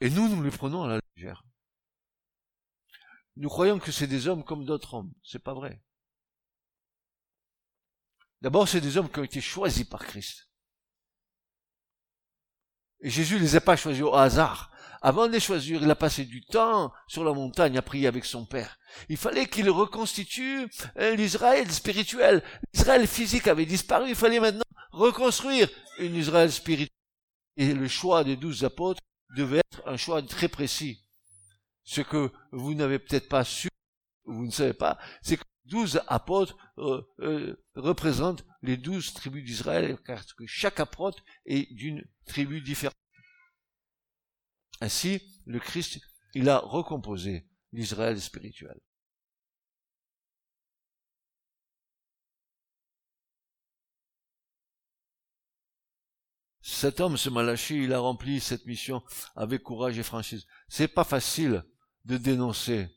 Et 0.00 0.10
nous, 0.10 0.28
nous 0.28 0.42
les 0.42 0.50
prenons 0.50 0.84
à 0.84 0.88
la 0.88 1.00
légère. 1.16 1.47
Nous 3.38 3.48
croyons 3.48 3.78
que 3.78 3.92
c'est 3.92 4.08
des 4.08 4.26
hommes 4.26 4.42
comme 4.42 4.64
d'autres 4.64 4.94
hommes. 4.94 5.12
C'est 5.22 5.38
pas 5.38 5.54
vrai. 5.54 5.80
D'abord, 8.40 8.66
c'est 8.66 8.80
des 8.80 8.96
hommes 8.96 9.08
qui 9.08 9.20
ont 9.20 9.24
été 9.24 9.40
choisis 9.40 9.84
par 9.84 10.04
Christ. 10.04 10.48
Et 13.00 13.10
Jésus 13.10 13.36
ne 13.36 13.40
les 13.40 13.54
a 13.54 13.60
pas 13.60 13.76
choisis 13.76 14.02
au 14.02 14.12
hasard. 14.14 14.72
Avant 15.02 15.28
de 15.28 15.32
les 15.32 15.38
choisir, 15.38 15.80
il 15.80 15.90
a 15.90 15.94
passé 15.94 16.24
du 16.24 16.44
temps 16.44 16.92
sur 17.06 17.22
la 17.22 17.32
montagne 17.32 17.78
à 17.78 17.82
prier 17.82 18.08
avec 18.08 18.24
son 18.24 18.44
Père. 18.44 18.76
Il 19.08 19.16
fallait 19.16 19.46
qu'il 19.46 19.70
reconstitue 19.70 20.68
hein, 20.96 21.14
l'Israël 21.14 21.70
spirituel. 21.70 22.42
L'Israël 22.74 23.06
physique 23.06 23.46
avait 23.46 23.66
disparu. 23.66 24.08
Il 24.08 24.16
fallait 24.16 24.40
maintenant 24.40 24.64
reconstruire 24.90 25.68
une 26.00 26.16
Israël 26.16 26.50
spirituelle. 26.50 26.88
Et 27.56 27.72
le 27.72 27.86
choix 27.86 28.24
des 28.24 28.36
douze 28.36 28.64
apôtres 28.64 29.00
devait 29.36 29.58
être 29.58 29.86
un 29.86 29.96
choix 29.96 30.20
très 30.22 30.48
précis. 30.48 31.07
Ce 31.88 32.02
que 32.02 32.30
vous 32.52 32.74
n'avez 32.74 32.98
peut-être 32.98 33.30
pas 33.30 33.44
su, 33.44 33.70
vous 34.24 34.44
ne 34.44 34.50
savez 34.50 34.74
pas, 34.74 34.98
c'est 35.22 35.38
que 35.38 35.44
douze 35.64 36.02
apôtres 36.06 36.54
euh, 36.76 37.00
euh, 37.20 37.64
représentent 37.76 38.44
les 38.60 38.76
douze 38.76 39.14
tribus 39.14 39.42
d'Israël, 39.42 39.96
car 40.04 40.22
que 40.36 40.44
chaque 40.46 40.80
apôtre 40.80 41.24
est 41.46 41.72
d'une 41.72 42.04
tribu 42.26 42.60
différente. 42.60 42.94
Ainsi, 44.82 45.22
le 45.46 45.58
Christ, 45.60 45.98
il 46.34 46.50
a 46.50 46.58
recomposé 46.58 47.48
l'Israël 47.72 48.20
spirituel. 48.20 48.78
Cet 56.60 57.00
homme, 57.00 57.16
ce 57.16 57.30
Malachi, 57.30 57.84
il 57.84 57.94
a 57.94 57.98
rempli 57.98 58.40
cette 58.40 58.66
mission 58.66 59.02
avec 59.36 59.62
courage 59.62 59.98
et 59.98 60.02
franchise. 60.02 60.46
C'est 60.68 60.86
pas 60.86 61.04
facile 61.04 61.64
de 62.08 62.16
dénoncer 62.16 62.88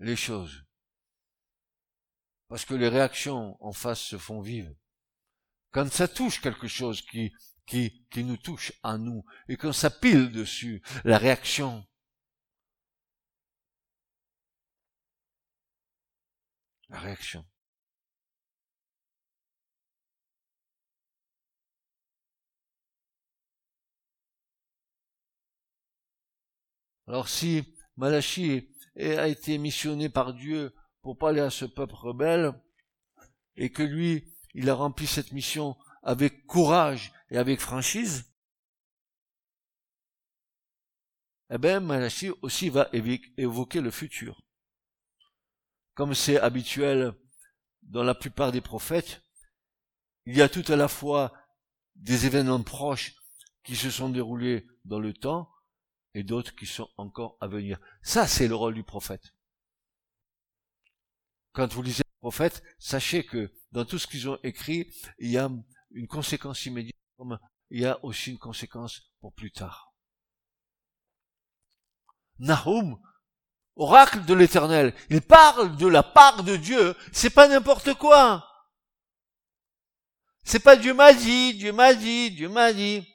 les 0.00 0.16
choses. 0.16 0.64
Parce 2.48 2.64
que 2.64 2.74
les 2.74 2.88
réactions 2.88 3.56
en 3.64 3.72
face 3.72 4.00
se 4.00 4.18
font 4.18 4.40
vives. 4.40 4.74
Quand 5.70 5.90
ça 5.92 6.08
touche 6.08 6.40
quelque 6.40 6.66
chose 6.66 7.02
qui, 7.02 7.32
qui, 7.64 8.04
qui 8.10 8.24
nous 8.24 8.36
touche 8.36 8.72
à 8.82 8.98
nous, 8.98 9.24
et 9.48 9.56
qu'on 9.56 9.72
s'appile 9.72 10.32
dessus, 10.32 10.82
la 11.04 11.18
réaction. 11.18 11.86
La 16.88 16.98
réaction. 16.98 17.44
Alors 27.06 27.28
si 27.28 27.74
Malachi 27.96 28.68
a 28.96 29.28
été 29.28 29.58
missionné 29.58 30.08
par 30.08 30.34
Dieu 30.34 30.74
pour 31.02 31.18
parler 31.18 31.40
à 31.40 31.50
ce 31.50 31.64
peuple 31.64 31.94
rebelle, 31.94 32.52
et 33.56 33.70
que 33.70 33.82
lui, 33.82 34.34
il 34.54 34.68
a 34.68 34.74
rempli 34.74 35.06
cette 35.06 35.32
mission 35.32 35.76
avec 36.02 36.46
courage 36.46 37.12
et 37.30 37.38
avec 37.38 37.60
franchise, 37.60 38.32
eh 41.50 41.58
bien, 41.58 41.80
Malachi 41.80 42.30
aussi 42.42 42.70
va 42.70 42.88
évoquer 42.92 43.80
le 43.80 43.90
futur. 43.90 44.42
Comme 45.94 46.14
c'est 46.14 46.38
habituel 46.38 47.14
dans 47.82 48.02
la 48.02 48.14
plupart 48.14 48.50
des 48.50 48.60
prophètes, 48.60 49.22
il 50.26 50.36
y 50.36 50.42
a 50.42 50.48
tout 50.48 50.64
à 50.68 50.76
la 50.76 50.88
fois 50.88 51.32
des 51.94 52.26
événements 52.26 52.62
proches 52.62 53.14
qui 53.62 53.76
se 53.76 53.90
sont 53.90 54.08
déroulés 54.08 54.66
dans 54.84 54.98
le 54.98 55.14
temps, 55.14 55.48
et 56.16 56.22
d'autres 56.22 56.54
qui 56.56 56.64
sont 56.64 56.88
encore 56.96 57.36
à 57.42 57.46
venir. 57.46 57.78
Ça, 58.00 58.26
c'est 58.26 58.48
le 58.48 58.54
rôle 58.54 58.74
du 58.74 58.82
prophète. 58.82 59.34
Quand 61.52 61.70
vous 61.74 61.82
lisez 61.82 62.04
le 62.06 62.20
prophète, 62.20 62.62
sachez 62.78 63.26
que 63.26 63.52
dans 63.70 63.84
tout 63.84 63.98
ce 63.98 64.06
qu'ils 64.06 64.26
ont 64.26 64.38
écrit, 64.42 64.90
il 65.18 65.30
y 65.30 65.36
a 65.36 65.50
une 65.90 66.06
conséquence 66.06 66.64
immédiate, 66.64 66.96
comme 67.18 67.38
il 67.68 67.82
y 67.82 67.84
a 67.84 68.02
aussi 68.02 68.30
une 68.30 68.38
conséquence 68.38 69.02
pour 69.20 69.34
plus 69.34 69.52
tard. 69.52 69.92
Nahum, 72.38 72.98
oracle 73.74 74.24
de 74.24 74.32
l'éternel, 74.32 74.94
il 75.10 75.20
parle 75.20 75.76
de 75.76 75.86
la 75.86 76.02
part 76.02 76.44
de 76.44 76.56
Dieu, 76.56 76.96
c'est 77.12 77.28
pas 77.28 77.46
n'importe 77.46 77.92
quoi. 77.92 78.42
C'est 80.44 80.60
pas 80.60 80.76
Dieu 80.76 80.94
m'a 80.94 81.12
dit, 81.12 81.52
Dieu 81.52 81.72
m'a 81.72 81.92
dit, 81.92 82.30
Dieu 82.30 82.48
m'a 82.48 82.72
dit. 82.72 83.06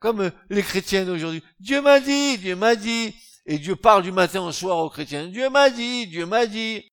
Comme 0.00 0.30
les 0.50 0.62
chrétiens 0.62 1.04
d'aujourd'hui. 1.04 1.42
Dieu 1.60 1.82
m'a 1.82 2.00
dit, 2.00 2.38
Dieu 2.38 2.56
m'a 2.56 2.76
dit. 2.76 3.14
Et 3.46 3.58
Dieu 3.58 3.76
parle 3.76 4.02
du 4.02 4.12
matin 4.12 4.42
au 4.42 4.52
soir 4.52 4.78
aux 4.78 4.90
chrétiens. 4.90 5.26
Dieu 5.28 5.48
m'a 5.50 5.70
dit, 5.70 6.06
Dieu 6.06 6.26
m'a 6.26 6.46
dit. 6.46 6.84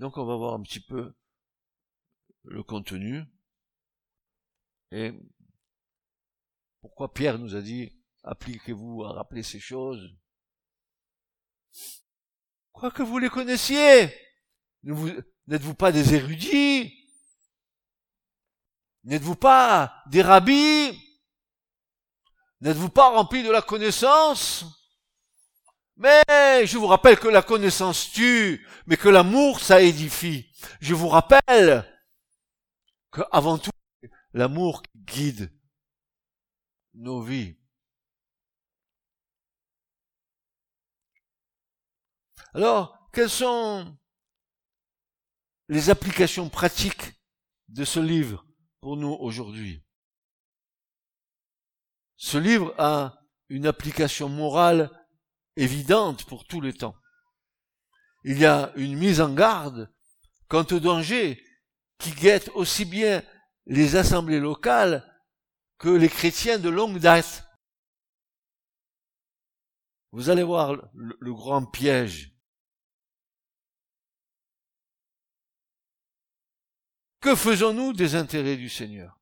Donc 0.00 0.16
on 0.16 0.24
va 0.24 0.34
voir 0.36 0.54
un 0.54 0.62
petit 0.62 0.80
peu 0.80 1.12
le 2.44 2.62
contenu 2.62 3.22
et 4.92 5.12
pourquoi 6.80 7.12
Pierre 7.12 7.38
nous 7.38 7.54
a 7.54 7.60
dit 7.60 7.92
appliquez-vous 8.22 9.04
à 9.04 9.12
rappeler 9.12 9.42
ces 9.42 9.60
choses. 9.60 10.16
Quoi 12.80 12.90
que 12.90 13.02
vous 13.02 13.18
les 13.18 13.28
connaissiez, 13.28 14.10
n'êtes-vous 14.84 15.74
pas 15.74 15.92
des 15.92 16.14
érudits? 16.14 16.90
N'êtes-vous 19.04 19.36
pas 19.36 20.02
des 20.06 20.22
rabbis? 20.22 20.98
N'êtes-vous 22.62 22.88
pas 22.88 23.10
remplis 23.10 23.42
de 23.42 23.50
la 23.50 23.60
connaissance? 23.60 24.64
Mais 25.96 26.22
je 26.64 26.78
vous 26.78 26.86
rappelle 26.86 27.18
que 27.18 27.28
la 27.28 27.42
connaissance 27.42 28.12
tue, 28.12 28.66
mais 28.86 28.96
que 28.96 29.10
l'amour, 29.10 29.60
ça 29.60 29.82
édifie. 29.82 30.50
Je 30.80 30.94
vous 30.94 31.08
rappelle 31.08 31.84
que 33.10 33.20
avant 33.30 33.58
tout, 33.58 33.72
l'amour 34.32 34.82
guide 34.94 35.52
nos 36.94 37.20
vies. 37.20 37.59
Alors, 42.52 43.08
quelles 43.12 43.30
sont 43.30 43.96
les 45.68 45.90
applications 45.90 46.48
pratiques 46.48 47.14
de 47.68 47.84
ce 47.84 48.00
livre 48.00 48.44
pour 48.80 48.96
nous 48.96 49.12
aujourd'hui? 49.12 49.84
Ce 52.16 52.38
livre 52.38 52.74
a 52.78 53.18
une 53.48 53.66
application 53.66 54.28
morale 54.28 54.90
évidente 55.56 56.24
pour 56.26 56.44
tous 56.44 56.60
les 56.60 56.72
temps. 56.72 56.96
Il 58.24 58.38
y 58.38 58.46
a 58.46 58.72
une 58.76 58.98
mise 58.98 59.20
en 59.20 59.32
garde 59.32 59.92
quant 60.48 60.66
au 60.72 60.80
danger 60.80 61.42
qui 61.98 62.10
guette 62.10 62.48
aussi 62.50 62.84
bien 62.84 63.22
les 63.66 63.94
assemblées 63.94 64.40
locales 64.40 65.06
que 65.78 65.88
les 65.88 66.08
chrétiens 66.08 66.58
de 66.58 66.68
longue 66.68 66.98
date. 66.98 67.46
Vous 70.10 70.28
allez 70.28 70.42
voir 70.42 70.74
le, 70.74 71.16
le 71.20 71.32
grand 71.32 71.64
piège 71.64 72.29
Que 77.20 77.36
faisons-nous 77.36 77.92
des 77.92 78.14
intérêts 78.14 78.56
du 78.56 78.70
Seigneur? 78.70 79.18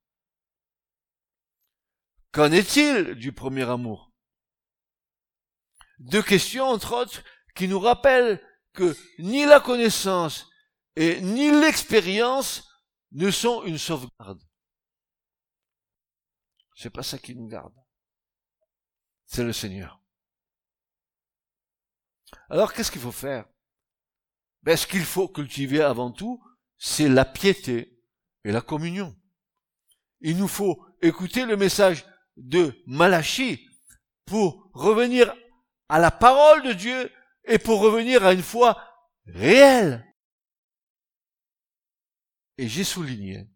Qu'en 2.32 2.52
est-il 2.52 3.14
du 3.16 3.32
premier 3.32 3.68
amour? 3.68 4.12
Deux 5.98 6.22
questions, 6.22 6.66
entre 6.66 6.94
autres, 6.94 7.24
qui 7.56 7.66
nous 7.66 7.80
rappellent 7.80 8.40
que 8.72 8.96
ni 9.18 9.44
la 9.44 9.58
connaissance 9.58 10.48
et 10.94 11.20
ni 11.20 11.50
l'expérience 11.50 12.68
ne 13.10 13.32
sont 13.32 13.64
une 13.64 13.78
sauvegarde. 13.78 14.42
C'est 16.76 16.90
pas 16.90 17.02
ça 17.02 17.18
qui 17.18 17.34
nous 17.34 17.48
garde. 17.48 17.74
C'est 19.26 19.42
le 19.42 19.52
Seigneur. 19.52 20.00
Alors 22.48 22.72
qu'est-ce 22.72 22.92
qu'il 22.92 23.00
faut 23.00 23.10
faire? 23.10 23.48
Ben, 24.62 24.76
Ce 24.76 24.86
qu'il 24.86 25.04
faut 25.04 25.28
cultiver 25.28 25.82
avant 25.82 26.12
tout, 26.12 26.40
c'est 26.78 27.08
la 27.08 27.24
piété 27.24 28.00
et 28.44 28.52
la 28.52 28.60
communion. 28.60 29.16
Il 30.20 30.36
nous 30.36 30.48
faut 30.48 30.84
écouter 31.02 31.44
le 31.44 31.56
message 31.56 32.06
de 32.36 32.72
Malachi 32.86 33.68
pour 34.24 34.70
revenir 34.72 35.34
à 35.88 35.98
la 35.98 36.10
parole 36.10 36.62
de 36.62 36.72
Dieu 36.72 37.10
et 37.44 37.58
pour 37.58 37.80
revenir 37.80 38.24
à 38.24 38.32
une 38.32 38.42
foi 38.42 38.82
réelle. 39.26 40.04
Et 42.58 42.68
j'ai 42.68 42.84
souligné, 42.84 43.48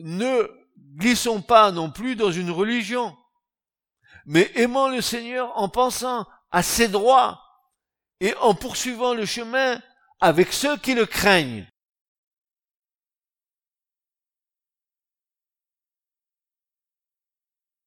Ne 0.00 0.61
glissons 0.96 1.42
pas 1.42 1.72
non 1.72 1.90
plus 1.90 2.16
dans 2.16 2.30
une 2.30 2.50
religion, 2.50 3.16
mais 4.26 4.50
aimons 4.54 4.88
le 4.88 5.00
Seigneur 5.00 5.56
en 5.58 5.68
pensant 5.68 6.26
à 6.50 6.62
ses 6.62 6.88
droits 6.88 7.42
et 8.20 8.34
en 8.36 8.54
poursuivant 8.54 9.14
le 9.14 9.26
chemin 9.26 9.80
avec 10.20 10.52
ceux 10.52 10.76
qui 10.76 10.94
le 10.94 11.06
craignent. 11.06 11.66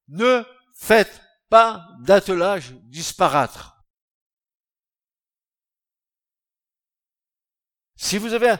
Ne 0.07 0.43
faites 0.73 1.21
pas 1.49 1.87
d'attelage 2.01 2.73
disparate. 2.83 3.57
Si 7.95 8.17
vous 8.17 8.33
avez 8.33 8.55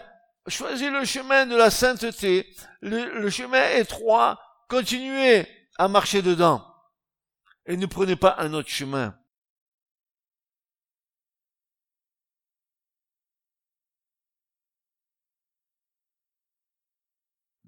Choisissez 0.47 0.91
le 0.91 1.05
chemin 1.05 1.47
de 1.47 1.55
la 1.55 1.71
sainteté, 1.71 2.55
le, 2.81 3.29
chemin 3.29 3.67
étroit, 3.77 4.39
continuez 4.69 5.47
à 5.77 5.87
marcher 5.87 6.21
dedans. 6.21 6.63
Et 7.65 7.77
ne 7.77 7.85
prenez 7.87 8.15
pas 8.15 8.35
un 8.37 8.53
autre 8.53 8.69
chemin. 8.69 9.17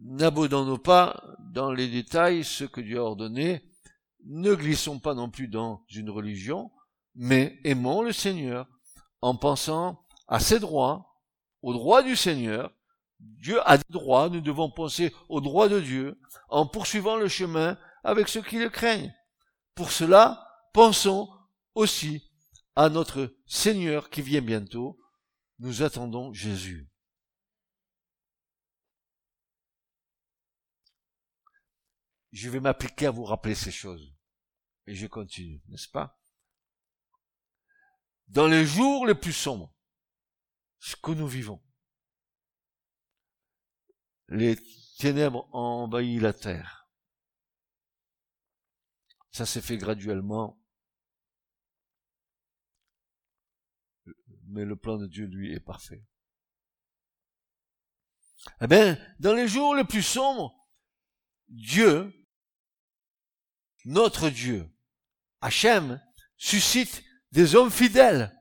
n'abandonnons 0.07 0.77
pas 0.77 1.21
dans 1.51 1.71
les 1.71 1.87
détails 1.87 2.43
ce 2.43 2.63
que 2.63 2.81
Dieu 2.81 2.97
a 2.97 3.03
ordonné, 3.03 3.63
ne 4.25 4.53
glissons 4.53 4.99
pas 4.99 5.13
non 5.13 5.29
plus 5.29 5.47
dans 5.47 5.85
une 5.89 6.09
religion, 6.09 6.71
mais 7.15 7.59
aimons 7.63 8.01
le 8.01 8.13
Seigneur 8.13 8.67
en 9.21 9.35
pensant 9.35 10.05
à 10.27 10.39
ses 10.39 10.59
droits, 10.59 11.06
aux 11.61 11.73
droits 11.73 12.03
du 12.03 12.15
Seigneur. 12.15 12.73
Dieu 13.19 13.59
a 13.67 13.77
des 13.77 13.83
droits, 13.89 14.29
nous 14.29 14.41
devons 14.41 14.69
penser 14.69 15.13
aux 15.27 15.41
droits 15.41 15.69
de 15.69 15.79
Dieu 15.79 16.19
en 16.49 16.67
poursuivant 16.67 17.15
le 17.15 17.27
chemin 17.27 17.77
avec 18.03 18.27
ceux 18.27 18.43
qui 18.43 18.59
le 18.59 18.69
craignent. 18.69 19.13
Pour 19.73 19.91
cela, 19.91 20.47
pensons 20.73 21.29
aussi 21.73 22.31
à 22.75 22.89
notre 22.89 23.35
Seigneur 23.45 24.09
qui 24.09 24.21
vient 24.21 24.41
bientôt. 24.41 24.99
Nous 25.59 25.81
attendons 25.81 26.31
Jésus. 26.33 26.87
Je 32.31 32.49
vais 32.49 32.59
m'appliquer 32.59 33.07
à 33.07 33.11
vous 33.11 33.23
rappeler 33.23 33.55
ces 33.55 33.71
choses. 33.71 34.13
Et 34.85 34.93
je 34.93 35.07
continue, 35.07 35.61
n'est-ce 35.67 35.89
pas? 35.89 36.19
Dans 38.27 38.47
les 38.47 38.65
jours 38.65 39.07
les 39.07 39.15
plus 39.15 39.33
sombres, 39.33 39.73
ce 40.79 40.95
que 40.95 41.11
nous 41.11 41.27
vivons, 41.27 41.61
les 44.29 44.57
ténèbres 44.97 45.47
ont 45.53 45.83
envahi 45.83 46.19
la 46.19 46.33
terre. 46.33 46.89
Ça 49.31 49.45
s'est 49.45 49.61
fait 49.61 49.77
graduellement. 49.77 50.59
Mais 54.49 54.65
le 54.65 54.75
plan 54.75 54.97
de 54.97 55.07
Dieu, 55.07 55.25
lui, 55.25 55.53
est 55.53 55.59
parfait. 55.59 56.05
Eh 58.61 58.67
bien, 58.67 58.97
dans 59.19 59.33
les 59.33 59.47
jours 59.47 59.75
les 59.75 59.83
plus 59.83 60.03
sombres, 60.03 60.67
Dieu, 61.49 62.13
notre 63.85 64.29
Dieu, 64.29 64.69
Hachem, 65.41 66.01
suscite 66.37 67.03
des 67.31 67.55
hommes 67.55 67.71
fidèles 67.71 68.36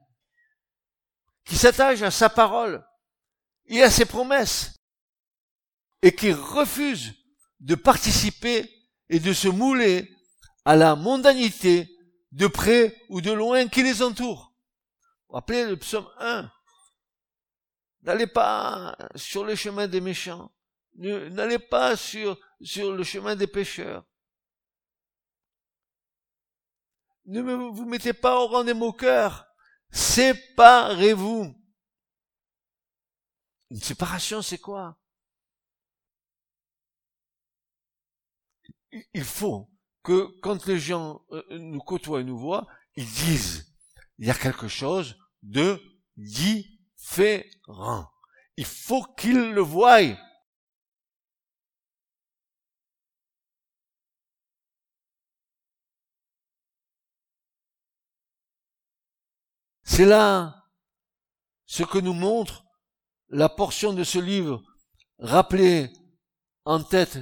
qui 1.47 1.57
s'attachent 1.57 2.03
à 2.03 2.11
sa 2.11 2.29
parole 2.29 2.85
et 3.67 3.83
à 3.83 3.91
ses 3.91 4.05
promesses 4.05 4.75
et 6.03 6.15
qui 6.15 6.33
refusent 6.33 7.15
de 7.61 7.75
participer 7.75 8.71
et 9.09 9.21
de 9.21 9.33
se 9.33 9.49
mouler 9.49 10.13
à 10.65 10.77
la 10.77 10.97
mondanité 10.97 11.89
de 12.33 12.49
près 12.49 13.01
ou 13.09 13.21
de 13.21 13.33
loin 13.33 13.69
qui 13.69 13.83
les 13.83 14.03
entoure. 14.03 14.53
Rappelez 15.29 15.65
le 15.65 15.77
psaume 15.77 16.09
1. 16.19 16.51
N'allez 18.03 18.27
pas 18.27 18.97
sur 19.15 19.45
le 19.45 19.55
chemin 19.55 19.89
des 19.89 20.01
méchants. 20.01 20.53
N'allez 20.95 21.59
pas 21.59 21.97
sur, 21.97 22.39
sur 22.61 22.93
le 22.93 23.05
chemin 23.05 23.37
des 23.37 23.47
pécheurs. 23.47 24.05
Ne 27.27 27.41
vous 27.41 27.85
mettez 27.85 28.13
pas 28.13 28.41
au 28.41 28.47
rang 28.47 28.65
des 28.65 28.75
moqueurs. 28.75 29.46
Séparez-vous. 29.97 31.55
Une 33.71 33.81
séparation, 33.81 34.43
c'est 34.43 34.59
quoi? 34.59 34.99
Il 39.15 39.25
faut 39.25 39.71
que 40.03 40.39
quand 40.43 40.67
les 40.67 40.79
gens 40.79 41.23
euh, 41.33 41.43
nous 41.59 41.81
côtoient 41.81 42.21
et 42.21 42.25
nous 42.25 42.37
voient, 42.37 42.67
ils 42.95 43.11
disent, 43.11 43.75
il 44.19 44.27
y 44.27 44.31
a 44.31 44.35
quelque 44.35 44.69
chose 44.69 45.17
de 45.43 45.81
différent. 46.19 48.07
Il 48.59 48.67
faut 48.67 49.03
qu'ils 49.15 49.53
le 49.53 49.63
voient. 49.63 50.03
C'est 59.97 60.05
là 60.05 60.63
ce 61.65 61.83
que 61.83 61.97
nous 61.97 62.13
montre 62.13 62.67
la 63.31 63.49
portion 63.49 63.95
de 63.95 64.05
ce 64.05 64.19
livre 64.19 64.63
rappelée 65.19 65.91
en 66.67 66.83
tête 66.83 67.19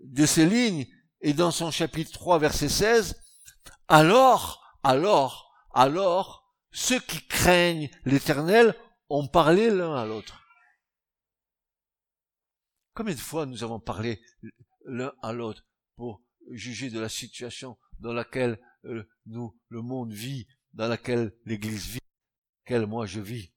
de 0.00 0.26
ces 0.26 0.44
lignes 0.44 0.88
et 1.20 1.34
dans 1.34 1.52
son 1.52 1.70
chapitre 1.70 2.10
3 2.10 2.40
verset 2.40 2.68
16. 2.68 3.14
Alors, 3.86 4.76
alors, 4.82 5.52
alors, 5.72 6.52
ceux 6.72 6.98
qui 6.98 7.24
craignent 7.28 7.88
l'éternel 8.04 8.74
ont 9.08 9.28
parlé 9.28 9.70
l'un 9.70 9.94
à 9.94 10.04
l'autre. 10.04 10.42
Combien 12.94 13.14
de 13.14 13.20
fois 13.20 13.46
nous 13.46 13.62
avons 13.62 13.78
parlé 13.78 14.20
l'un 14.84 15.12
à 15.22 15.32
l'autre 15.32 15.64
pour 15.94 16.24
juger 16.50 16.90
de 16.90 16.98
la 16.98 17.08
situation 17.08 17.78
dans 18.00 18.12
laquelle 18.12 18.58
euh, 18.84 19.08
nous, 19.26 19.56
le 19.68 19.80
monde 19.80 20.12
vit, 20.12 20.48
dans 20.72 20.88
laquelle 20.88 21.32
l'Église 21.44 21.86
vit, 21.86 22.00
quel 22.66 22.86
moi 22.86 23.06
je 23.06 23.20
vis. 23.20 23.52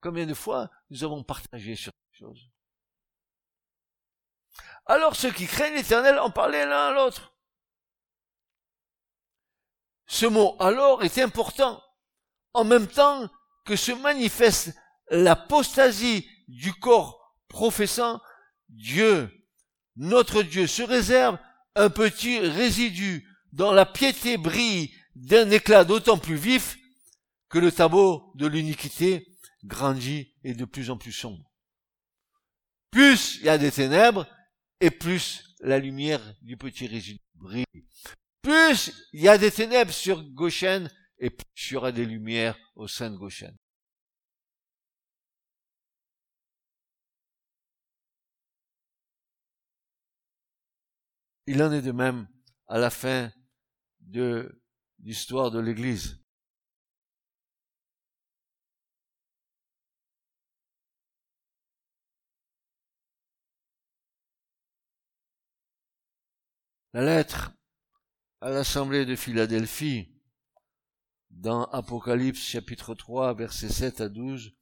Combien 0.00 0.26
de 0.26 0.34
fois 0.34 0.70
nous 0.90 1.04
avons 1.04 1.22
partagé 1.22 1.74
sur 1.76 1.92
ces 1.92 2.18
choses? 2.18 2.48
Alors 4.86 5.16
ceux 5.16 5.32
qui 5.32 5.46
craignent 5.46 5.74
l'Éternel 5.74 6.18
en 6.18 6.30
parlaient 6.30 6.66
l'un 6.66 6.88
à 6.88 6.92
l'autre. 6.92 7.34
Ce 10.06 10.26
mot 10.26 10.56
alors 10.60 11.02
est 11.02 11.18
important, 11.18 11.82
en 12.52 12.64
même 12.64 12.86
temps 12.86 13.28
que 13.64 13.76
se 13.76 13.92
manifeste 13.92 14.76
l'apostasie 15.10 16.28
du 16.48 16.72
corps 16.74 17.34
professant 17.48 18.20
Dieu, 18.68 19.30
notre 19.96 20.42
Dieu, 20.42 20.66
se 20.66 20.82
réserve 20.82 21.38
un 21.74 21.88
petit 21.88 22.38
résidu 22.38 23.26
dont 23.52 23.72
la 23.72 23.86
piété 23.86 24.36
brille 24.36 24.94
d'un 25.14 25.50
éclat 25.50 25.84
d'autant 25.84 26.18
plus 26.18 26.36
vif 26.36 26.76
que 27.54 27.60
le 27.60 27.70
tableau 27.70 28.32
de 28.34 28.48
l'iniquité 28.48 29.28
grandit 29.62 30.34
et 30.42 30.54
de 30.54 30.64
plus 30.64 30.90
en 30.90 30.98
plus 30.98 31.12
sombre. 31.12 31.52
Plus 32.90 33.36
il 33.36 33.44
y 33.44 33.48
a 33.48 33.58
des 33.58 33.70
ténèbres, 33.70 34.26
et 34.80 34.90
plus 34.90 35.54
la 35.60 35.78
lumière 35.78 36.20
du 36.42 36.56
petit 36.56 36.88
résidu 36.88 37.20
brille. 37.36 37.64
Plus 38.42 38.92
il 39.12 39.20
y 39.20 39.28
a 39.28 39.38
des 39.38 39.52
ténèbres 39.52 39.92
sur 39.92 40.24
Goshen, 40.32 40.90
et 41.18 41.30
plus 41.30 41.70
il 41.70 41.74
y 41.74 41.76
aura 41.76 41.92
des 41.92 42.04
lumières 42.04 42.58
au 42.74 42.88
sein 42.88 43.08
de 43.08 43.16
Goshen. 43.16 43.56
Il 51.46 51.62
en 51.62 51.70
est 51.70 51.82
de 51.82 51.92
même 51.92 52.26
à 52.66 52.78
la 52.78 52.90
fin 52.90 53.32
de 54.00 54.60
l'histoire 54.98 55.52
de 55.52 55.60
l'Église. 55.60 56.23
La 66.94 67.04
lettre 67.04 67.50
à 68.40 68.50
l'assemblée 68.50 69.04
de 69.04 69.16
Philadelphie, 69.16 70.14
dans 71.28 71.64
Apocalypse 71.64 72.40
chapitre 72.40 72.94
3, 72.94 73.34
versets 73.34 73.68
7 73.68 74.00
à 74.00 74.08
12, 74.08 74.54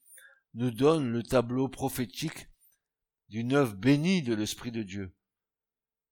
nous 0.54 0.70
donne 0.70 1.12
le 1.12 1.22
tableau 1.22 1.68
prophétique 1.68 2.48
d'une 3.28 3.52
œuvre 3.52 3.74
bénie 3.74 4.22
de 4.22 4.32
l'Esprit 4.32 4.72
de 4.72 4.82
Dieu, 4.82 5.14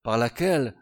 par 0.02 0.18
laquelle, 0.18 0.76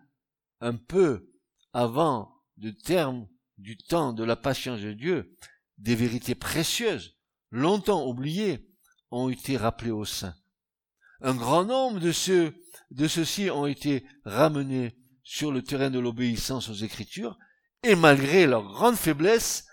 un 0.61 0.75
peu 0.75 1.33
avant 1.73 2.43
le 2.57 2.73
terme 2.77 3.29
du 3.59 3.77
temps 3.77 4.13
de 4.13 4.25
la 4.25 4.35
patience 4.35 4.81
de 4.81 4.93
Dieu, 4.93 5.37
des 5.77 5.95
vérités 5.95 6.35
précieuses, 6.35 7.17
longtemps 7.53 8.09
oubliées, 8.09 8.69
ont 9.13 9.29
été 9.29 9.57
rappelées 9.57 9.93
au 9.93 10.05
sein. 10.05 10.35
Un 11.21 11.37
grand 11.37 11.65
nombre 11.65 12.01
de 12.01 12.11
ceux, 12.11 12.57
de 12.91 13.07
ceux-ci 13.07 13.51
ont 13.51 13.67
été 13.67 14.05
ramenés 14.25 14.98
sur 15.31 15.53
le 15.53 15.63
terrain 15.63 15.91
de 15.91 15.99
l'obéissance 15.99 16.71
aux 16.71 16.85
Écritures, 16.87 17.37
et 17.83 17.95
malgré 17.95 18.47
leur 18.47 18.63
grande 18.63 18.97
faiblesse, 18.97 19.67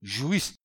jouissent. 0.00 0.56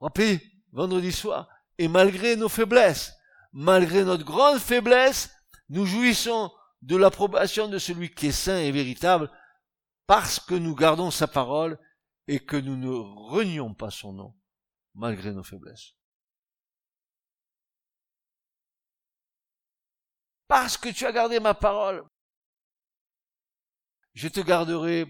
Rappelez, 0.00 0.40
vendredi 0.72 1.12
soir, 1.12 1.48
et 1.78 1.86
malgré 1.86 2.34
nos 2.34 2.48
faiblesses, 2.48 3.12
malgré 3.52 4.02
notre 4.02 4.24
grande 4.24 4.58
faiblesse, 4.58 5.30
nous 5.68 5.86
jouissons 5.86 6.50
de 6.82 6.96
l'approbation 6.96 7.68
de 7.68 7.78
celui 7.78 8.12
qui 8.12 8.26
est 8.26 8.32
saint 8.32 8.58
et 8.58 8.72
véritable, 8.72 9.30
parce 10.08 10.40
que 10.40 10.56
nous 10.56 10.74
gardons 10.74 11.12
sa 11.12 11.28
parole 11.28 11.78
et 12.26 12.40
que 12.40 12.56
nous 12.56 12.76
ne 12.76 12.90
renions 12.90 13.74
pas 13.74 13.92
son 13.92 14.12
nom, 14.12 14.34
malgré 14.94 15.32
nos 15.32 15.44
faiblesses. 15.44 15.92
Parce 20.48 20.76
que 20.76 20.88
tu 20.88 21.06
as 21.06 21.12
gardé 21.12 21.38
ma 21.38 21.54
parole, 21.54 22.04
je 24.20 24.28
te 24.28 24.40
garderai 24.40 25.06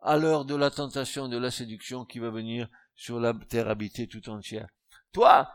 à 0.00 0.16
l'heure 0.16 0.46
de 0.46 0.54
la 0.54 0.70
tentation, 0.70 1.28
de 1.28 1.36
la 1.36 1.50
séduction 1.50 2.06
qui 2.06 2.20
va 2.20 2.30
venir 2.30 2.70
sur 2.94 3.20
la 3.20 3.34
terre 3.34 3.68
habitée 3.68 4.08
tout 4.08 4.30
entière. 4.30 4.66
Toi, 5.12 5.54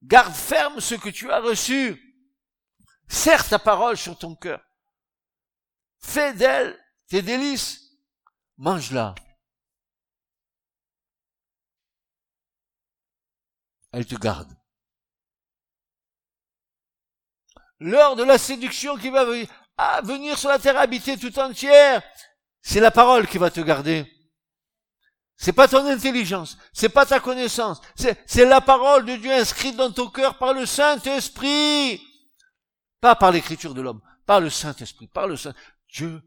garde 0.00 0.32
ferme 0.32 0.78
ce 0.78 0.94
que 0.94 1.08
tu 1.08 1.32
as 1.32 1.40
reçu 1.40 2.00
Serre 3.08 3.48
ta 3.48 3.58
parole 3.58 3.96
sur 3.96 4.16
ton 4.16 4.36
cœur. 4.36 4.64
Fais 5.98 6.34
d'elle 6.34 6.78
tes 7.08 7.20
délices. 7.20 7.98
Mange-la. 8.56 9.16
Elle 13.90 14.06
te 14.06 14.14
garde. 14.14 14.56
L'heure 17.80 18.14
de 18.14 18.22
la 18.22 18.38
séduction 18.38 18.96
qui 18.96 19.10
va 19.10 19.24
venir 19.24 19.48
sur 20.36 20.48
la 20.48 20.58
terre 20.58 20.78
habiter 20.78 21.16
tout 21.16 21.38
entière, 21.38 22.02
c'est 22.60 22.80
la 22.80 22.90
parole 22.90 23.26
qui 23.26 23.38
va 23.38 23.50
te 23.50 23.60
garder. 23.60 24.10
C'est 25.36 25.52
pas 25.52 25.66
ton 25.66 25.84
intelligence, 25.86 26.56
c'est 26.72 26.88
pas 26.88 27.06
ta 27.06 27.18
connaissance, 27.20 27.80
c'est 27.96 28.44
la 28.44 28.60
parole 28.60 29.04
de 29.04 29.16
Dieu 29.16 29.32
inscrite 29.32 29.76
dans 29.76 29.90
ton 29.90 30.08
cœur 30.08 30.38
par 30.38 30.54
le 30.54 30.64
Saint-Esprit. 30.64 32.00
Pas 33.00 33.16
par 33.16 33.32
l'écriture 33.32 33.74
de 33.74 33.82
l'homme, 33.82 34.00
par 34.26 34.40
le 34.40 34.48
Saint-Esprit, 34.48 35.08
par 35.08 35.26
le 35.26 35.36
Saint. 35.36 35.54
Dieu, 35.88 36.22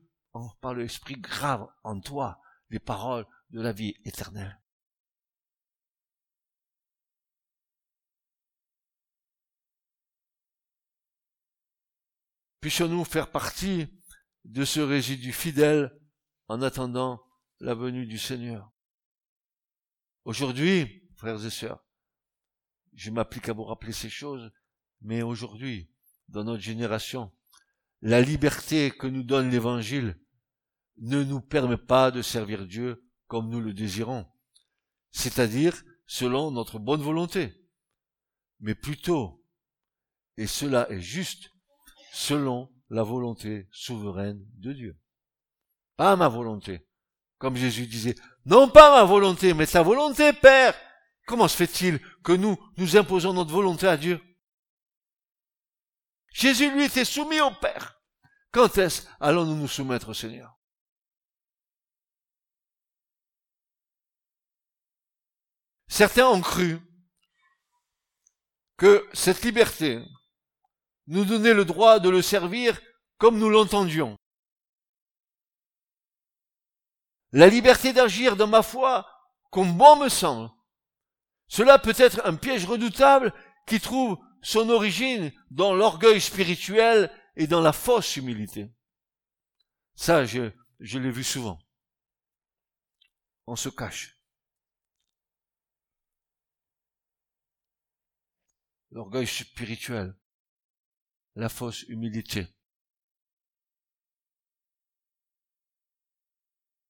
par 0.62 0.74
l'Esprit, 0.74 1.16
grave 1.16 1.68
en 1.84 2.00
toi 2.00 2.40
les 2.70 2.80
paroles 2.80 3.26
de 3.50 3.62
la 3.62 3.72
vie 3.72 3.96
éternelle. 4.06 4.60
Puissions-nous 12.68 13.06
faire 13.06 13.32
partie 13.32 13.88
de 14.44 14.66
ce 14.66 14.82
résidu 14.82 15.32
fidèle 15.32 15.98
en 16.50 16.62
attendant 16.62 17.24
la 17.62 17.74
venue 17.74 18.06
du 18.06 18.18
Seigneur. 18.18 18.74
Aujourd'hui, 20.26 21.08
frères 21.16 21.46
et 21.46 21.50
sœurs, 21.50 21.82
je 22.94 23.10
m'applique 23.10 23.48
à 23.48 23.54
vous 23.54 23.64
rappeler 23.64 23.94
ces 23.94 24.10
choses, 24.10 24.52
mais 25.00 25.22
aujourd'hui, 25.22 25.90
dans 26.28 26.44
notre 26.44 26.62
génération, 26.62 27.32
la 28.02 28.20
liberté 28.20 28.92
que 28.92 29.08
nous 29.08 29.24
donne 29.24 29.50
l'Évangile 29.50 30.20
ne 30.98 31.24
nous 31.24 31.40
permet 31.40 31.78
pas 31.78 32.12
de 32.12 32.22
servir 32.22 32.68
Dieu 32.68 33.10
comme 33.28 33.48
nous 33.48 33.62
le 33.62 33.74
désirons, 33.74 34.30
c'est-à-dire 35.12 35.82
selon 36.06 36.52
notre 36.52 36.80
bonne 36.80 37.02
volonté, 37.02 37.66
mais 38.60 38.76
plutôt, 38.76 39.42
et 40.36 40.48
cela 40.48 40.92
est 40.92 41.00
juste, 41.00 41.54
selon 42.18 42.74
la 42.90 43.04
volonté 43.04 43.68
souveraine 43.72 44.44
de 44.56 44.74
Dieu. 44.74 45.00
Pas 45.98 46.16
ma 46.16 46.28
volonté. 46.28 46.88
Comme 47.38 47.56
Jésus 47.56 47.86
disait, 47.86 48.16
non 48.46 48.70
pas 48.70 48.90
ma 48.90 49.04
volonté, 49.04 49.54
mais 49.54 49.68
ta 49.68 49.84
volonté, 49.84 50.34
Père. 50.34 50.74
Comment 51.28 51.48
se 51.48 51.56
fait-il 51.56 52.00
que 52.24 52.32
nous, 52.32 52.58
nous 52.78 52.98
imposons 52.98 53.34
notre 53.34 53.52
volonté 53.52 53.88
à 53.88 53.98
Dieu? 53.98 54.20
Jésus, 56.34 56.72
lui, 56.72 56.86
était 56.86 57.06
soumis 57.06 57.40
au 57.40 57.52
Père. 57.52 58.02
Quand 58.52 58.80
est-ce 58.80 59.04
allons-nous 59.20 59.56
nous 59.56 59.68
soumettre 59.68 60.10
au 60.10 60.14
Seigneur? 60.16 60.58
Certains 65.88 66.28
ont 66.28 66.42
cru 66.42 66.80
que 68.76 69.08
cette 69.14 69.44
liberté 69.44 70.04
nous 71.08 71.26
donnait 71.26 71.54
le 71.54 71.66
droit 71.66 72.00
de 72.00 72.10
le 72.10 72.22
servir 72.22 72.80
comme 73.18 73.40
nous 73.40 73.50
l'entendions. 73.50 74.18
La 77.32 77.48
liberté 77.48 77.94
d'agir 77.94 78.36
dans 78.36 78.48
ma 78.48 78.62
foi 78.62 79.10
comme 79.52 79.78
bon 79.78 79.98
me 79.98 80.10
semble. 80.10 80.52
Cela 81.48 81.80
peut 81.80 81.96
être 81.98 82.22
un 82.26 82.36
piège 82.36 82.66
redoutable 82.66 83.34
qui 83.66 83.80
trouve 83.80 84.18
son 84.42 84.70
origine 84.70 85.32
dans 85.50 85.74
l'orgueil 85.74 86.22
spirituel 86.22 87.12
et 87.36 87.48
dans 87.48 87.62
la 87.62 87.74
fausse 87.74 88.18
humilité. 88.18 88.70
Ça, 89.96 90.26
je, 90.26 90.52
je 90.80 91.00
l'ai 91.00 91.12
vu 91.12 91.24
souvent. 91.24 91.60
On 93.46 93.56
se 93.56 93.70
cache. 93.70 94.20
L'orgueil 98.92 99.28
spirituel 99.28 100.16
la 101.38 101.50
fausse 101.50 101.84
humilité. 101.84 102.48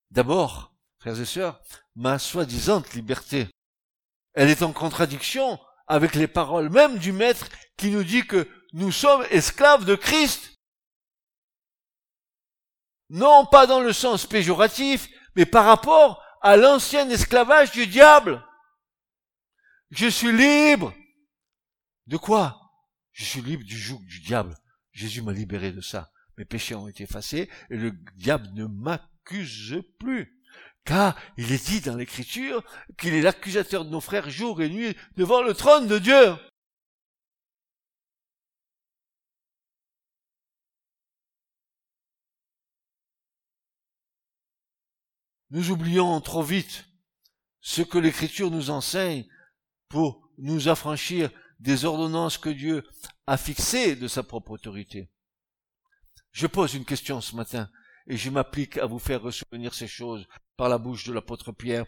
D'abord, 0.09 0.73
frères 0.99 1.19
et 1.19 1.25
sœurs, 1.25 1.61
ma 1.95 2.17
soi-disant 2.17 2.81
liberté, 2.93 3.49
elle 4.33 4.49
est 4.49 4.61
en 4.61 4.71
contradiction 4.71 5.59
avec 5.85 6.15
les 6.15 6.27
paroles 6.27 6.69
même 6.69 6.97
du 6.97 7.11
Maître 7.11 7.49
qui 7.75 7.91
nous 7.91 8.05
dit 8.05 8.25
que 8.25 8.49
nous 8.71 8.91
sommes 8.91 9.25
esclaves 9.31 9.83
de 9.83 9.95
Christ. 9.95 10.55
Non 13.09 13.45
pas 13.45 13.67
dans 13.67 13.81
le 13.81 13.91
sens 13.91 14.25
péjoratif, 14.25 15.09
mais 15.35 15.45
par 15.45 15.65
rapport 15.65 16.23
à 16.41 16.55
l'ancien 16.55 17.09
esclavage 17.09 17.71
du 17.71 17.85
diable. 17.85 18.41
Je 19.91 20.07
suis 20.07 20.31
libre. 20.31 20.93
De 22.05 22.15
quoi? 22.15 22.56
Je 23.17 23.25
suis 23.25 23.41
libre 23.41 23.63
du 23.63 23.75
joug 23.75 23.99
du 24.05 24.19
diable. 24.19 24.55
Jésus 24.91 25.23
m'a 25.23 25.33
libéré 25.33 25.71
de 25.71 25.81
ça. 25.81 26.11
Mes 26.37 26.45
péchés 26.45 26.75
ont 26.75 26.87
été 26.87 27.05
effacés 27.05 27.49
et 27.71 27.75
le 27.75 27.91
diable 28.15 28.47
ne 28.53 28.65
m'accuse 28.65 29.81
plus. 29.97 30.39
Car 30.85 31.19
il 31.35 31.51
est 31.51 31.65
dit 31.67 31.81
dans 31.81 31.95
l'écriture 31.95 32.63
qu'il 32.95 33.15
est 33.15 33.23
l'accusateur 33.23 33.85
de 33.85 33.89
nos 33.89 34.01
frères 34.01 34.29
jour 34.29 34.61
et 34.61 34.69
nuit 34.69 34.95
devant 35.15 35.41
le 35.41 35.55
trône 35.55 35.87
de 35.87 35.97
Dieu. 35.97 36.35
Nous 45.49 45.71
oublions 45.71 46.21
trop 46.21 46.43
vite 46.43 46.85
ce 47.61 47.81
que 47.81 47.97
l'écriture 47.97 48.51
nous 48.51 48.69
enseigne 48.69 49.25
pour 49.89 50.29
nous 50.37 50.67
affranchir 50.67 51.31
des 51.59 51.85
ordonnances 51.85 52.37
que 52.37 52.49
Dieu 52.49 52.83
a 53.25 53.37
fixées 53.37 53.95
de 53.95 54.07
sa 54.07 54.23
propre 54.23 54.51
autorité. 54.51 55.09
Je 56.31 56.47
pose 56.47 56.75
une 56.75 56.85
question 56.85 57.19
ce 57.21 57.35
matin 57.35 57.69
et 58.07 58.17
je 58.17 58.29
m'applique 58.29 58.77
à 58.77 58.85
vous 58.85 58.99
faire 58.99 59.21
ressouvenir 59.21 59.73
ces 59.73 59.87
choses 59.87 60.27
par 60.55 60.69
la 60.69 60.77
bouche 60.77 61.05
de 61.05 61.13
l'apôtre 61.13 61.51
Pierre. 61.51 61.85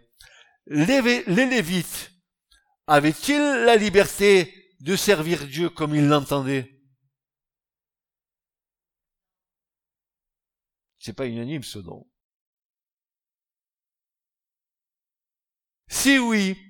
Les, 0.65 1.01
Lévites 1.25 2.11
avaient-ils 2.87 3.65
la 3.65 3.75
liberté 3.75 4.73
de 4.79 4.95
servir 4.95 5.45
Dieu 5.47 5.69
comme 5.69 5.95
ils 5.95 6.07
l'entendaient? 6.07 6.79
C'est 10.99 11.13
pas 11.13 11.27
unanime 11.27 11.63
ce 11.63 11.79
don. 11.79 12.05
Si 15.87 16.19
oui, 16.19 16.68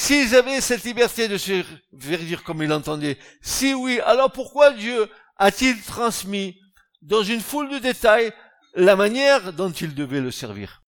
S'ils 0.00 0.36
avaient 0.36 0.60
cette 0.60 0.84
liberté 0.84 1.26
de 1.26 1.36
se 1.36 1.64
dire 1.90 2.44
comme 2.44 2.62
ils 2.62 2.68
l'entendaient, 2.68 3.18
si 3.42 3.74
oui, 3.74 3.98
alors 3.98 4.30
pourquoi 4.30 4.70
Dieu 4.70 5.10
a-t-il 5.38 5.82
transmis 5.82 6.56
dans 7.02 7.24
une 7.24 7.40
foule 7.40 7.68
de 7.68 7.78
détails 7.78 8.32
la 8.74 8.94
manière 8.94 9.52
dont 9.52 9.72
ils 9.72 9.96
devaient 9.96 10.20
le 10.20 10.30
servir? 10.30 10.84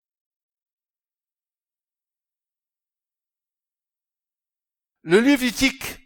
Le 5.03 5.19
Lévitique, 5.19 5.99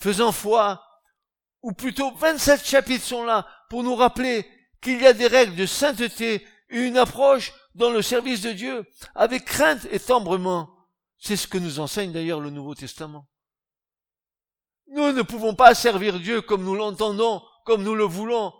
faisant 0.00 0.32
foi, 0.32 0.84
ou 1.62 1.72
plutôt 1.72 2.10
27 2.10 2.66
chapitres 2.66 3.04
sont 3.04 3.24
là 3.24 3.46
pour 3.70 3.84
nous 3.84 3.94
rappeler 3.94 4.50
qu'il 4.80 5.00
y 5.00 5.06
a 5.06 5.12
des 5.12 5.28
règles 5.28 5.54
de 5.54 5.64
sainteté 5.64 6.44
et 6.70 6.80
une 6.80 6.98
approche 6.98 7.52
dans 7.76 7.90
le 7.90 8.02
service 8.02 8.40
de 8.40 8.50
Dieu 8.50 8.84
avec 9.14 9.44
crainte 9.44 9.86
et 9.92 10.00
tembrement. 10.00 10.71
C'est 11.24 11.36
ce 11.36 11.46
que 11.46 11.56
nous 11.56 11.78
enseigne 11.78 12.10
d'ailleurs 12.10 12.40
le 12.40 12.50
Nouveau 12.50 12.74
Testament. 12.74 13.28
Nous 14.88 15.12
ne 15.12 15.22
pouvons 15.22 15.54
pas 15.54 15.72
servir 15.72 16.18
Dieu 16.18 16.42
comme 16.42 16.64
nous 16.64 16.74
l'entendons, 16.74 17.40
comme 17.64 17.84
nous 17.84 17.94
le 17.94 18.02
voulons. 18.02 18.52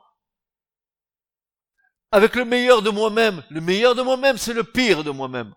Avec 2.13 2.37
le 2.37 2.45
meilleur 2.45 2.81
de 2.81 2.91
moi-même. 2.91 3.43
Le 3.51 3.61
meilleur 3.61 3.97
de 3.97 4.03
moi-même, 4.03 4.39
c'est 4.39 4.53
le 4.53 4.63
pire 4.63 5.03
de 5.03 5.11
moi-même. 5.11 5.53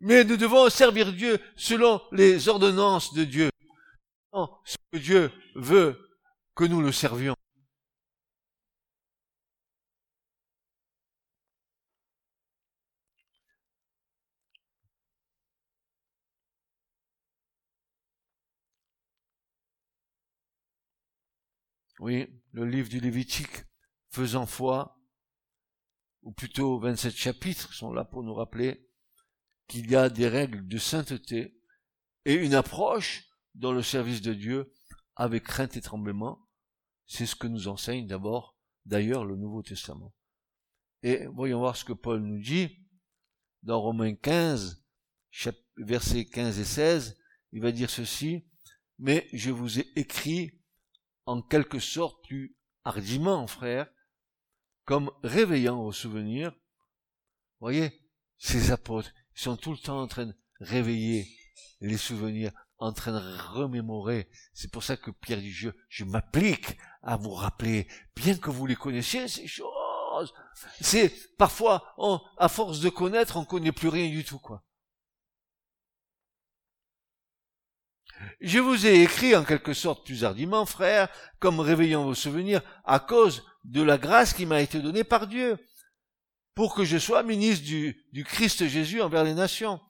Mais 0.00 0.22
nous 0.24 0.36
devons 0.36 0.68
servir 0.68 1.10
Dieu 1.10 1.40
selon 1.56 2.02
les 2.12 2.48
ordonnances 2.48 3.14
de 3.14 3.24
Dieu. 3.24 3.50
Ce 4.66 4.76
que 4.92 4.98
Dieu 4.98 5.32
veut 5.54 6.18
que 6.54 6.64
nous 6.64 6.82
le 6.82 6.92
servions. 6.92 7.36
Oui, 22.02 22.26
le 22.50 22.64
livre 22.64 22.88
du 22.88 22.98
Lévitique, 22.98 23.64
faisant 24.10 24.44
foi, 24.44 25.00
ou 26.22 26.32
plutôt 26.32 26.80
27 26.80 27.14
chapitres 27.14 27.72
sont 27.72 27.92
là 27.92 28.04
pour 28.04 28.24
nous 28.24 28.34
rappeler 28.34 28.90
qu'il 29.68 29.88
y 29.88 29.94
a 29.94 30.10
des 30.10 30.26
règles 30.26 30.66
de 30.66 30.78
sainteté 30.78 31.56
et 32.24 32.34
une 32.34 32.54
approche 32.54 33.28
dans 33.54 33.70
le 33.70 33.84
service 33.84 34.20
de 34.20 34.34
Dieu 34.34 34.72
avec 35.14 35.44
crainte 35.44 35.76
et 35.76 35.80
tremblement. 35.80 36.44
C'est 37.06 37.24
ce 37.24 37.36
que 37.36 37.46
nous 37.46 37.68
enseigne 37.68 38.08
d'abord, 38.08 38.58
d'ailleurs, 38.84 39.24
le 39.24 39.36
Nouveau 39.36 39.62
Testament. 39.62 40.12
Et 41.04 41.26
voyons 41.26 41.60
voir 41.60 41.76
ce 41.76 41.84
que 41.84 41.92
Paul 41.92 42.20
nous 42.20 42.40
dit 42.40 42.84
dans 43.62 43.80
Romains 43.80 44.16
15, 44.16 44.84
versets 45.76 46.24
15 46.24 46.58
et 46.58 46.64
16. 46.64 47.16
Il 47.52 47.62
va 47.62 47.70
dire 47.70 47.90
ceci, 47.90 48.44
mais 48.98 49.28
je 49.32 49.52
vous 49.52 49.78
ai 49.78 49.86
écrit 49.94 50.61
en 51.26 51.42
quelque 51.42 51.78
sorte 51.78 52.24
plus 52.24 52.56
hardiment, 52.84 53.46
frère, 53.46 53.88
comme 54.84 55.10
réveillant 55.22 55.82
vos 55.82 55.92
souvenirs. 55.92 56.52
Voyez, 57.60 58.00
ces 58.38 58.72
apôtres, 58.72 59.12
sont 59.34 59.56
tout 59.56 59.72
le 59.72 59.78
temps 59.78 60.00
en 60.00 60.08
train 60.08 60.26
de 60.26 60.34
réveiller 60.60 61.26
les 61.80 61.96
souvenirs, 61.96 62.52
en 62.78 62.92
train 62.92 63.12
de 63.12 63.52
remémorer. 63.52 64.28
C'est 64.52 64.70
pour 64.70 64.82
ça 64.82 64.96
que 64.96 65.10
Pierre 65.10 65.40
dit, 65.40 65.52
je, 65.52 65.70
je 65.88 66.04
m'applique 66.04 66.76
à 67.02 67.16
vous 67.16 67.32
rappeler, 67.32 67.86
bien 68.16 68.36
que 68.36 68.50
vous 68.50 68.66
les 68.66 68.76
connaissiez, 68.76 69.28
ces 69.28 69.46
choses. 69.46 70.34
C'est 70.80 71.36
parfois, 71.36 71.94
à 72.36 72.48
force 72.48 72.80
de 72.80 72.90
connaître, 72.90 73.36
on 73.36 73.44
connaît 73.44 73.72
plus 73.72 73.88
rien 73.88 74.08
du 74.10 74.24
tout, 74.24 74.38
quoi. 74.38 74.64
Je 78.40 78.58
vous 78.58 78.86
ai 78.86 79.02
écrit 79.02 79.34
en 79.34 79.44
quelque 79.44 79.74
sorte 79.74 80.04
plus 80.04 80.24
hardiment, 80.24 80.66
frère, 80.66 81.08
comme 81.38 81.60
réveillant 81.60 82.04
vos 82.04 82.14
souvenirs, 82.14 82.62
à 82.84 83.00
cause 83.00 83.44
de 83.64 83.82
la 83.82 83.98
grâce 83.98 84.32
qui 84.32 84.46
m'a 84.46 84.60
été 84.60 84.80
donnée 84.80 85.04
par 85.04 85.26
Dieu, 85.26 85.58
pour 86.54 86.74
que 86.74 86.84
je 86.84 86.98
sois 86.98 87.22
ministre 87.22 87.64
du, 87.64 88.04
du 88.12 88.24
Christ 88.24 88.66
Jésus 88.66 89.00
envers 89.00 89.24
les 89.24 89.34
nations, 89.34 89.80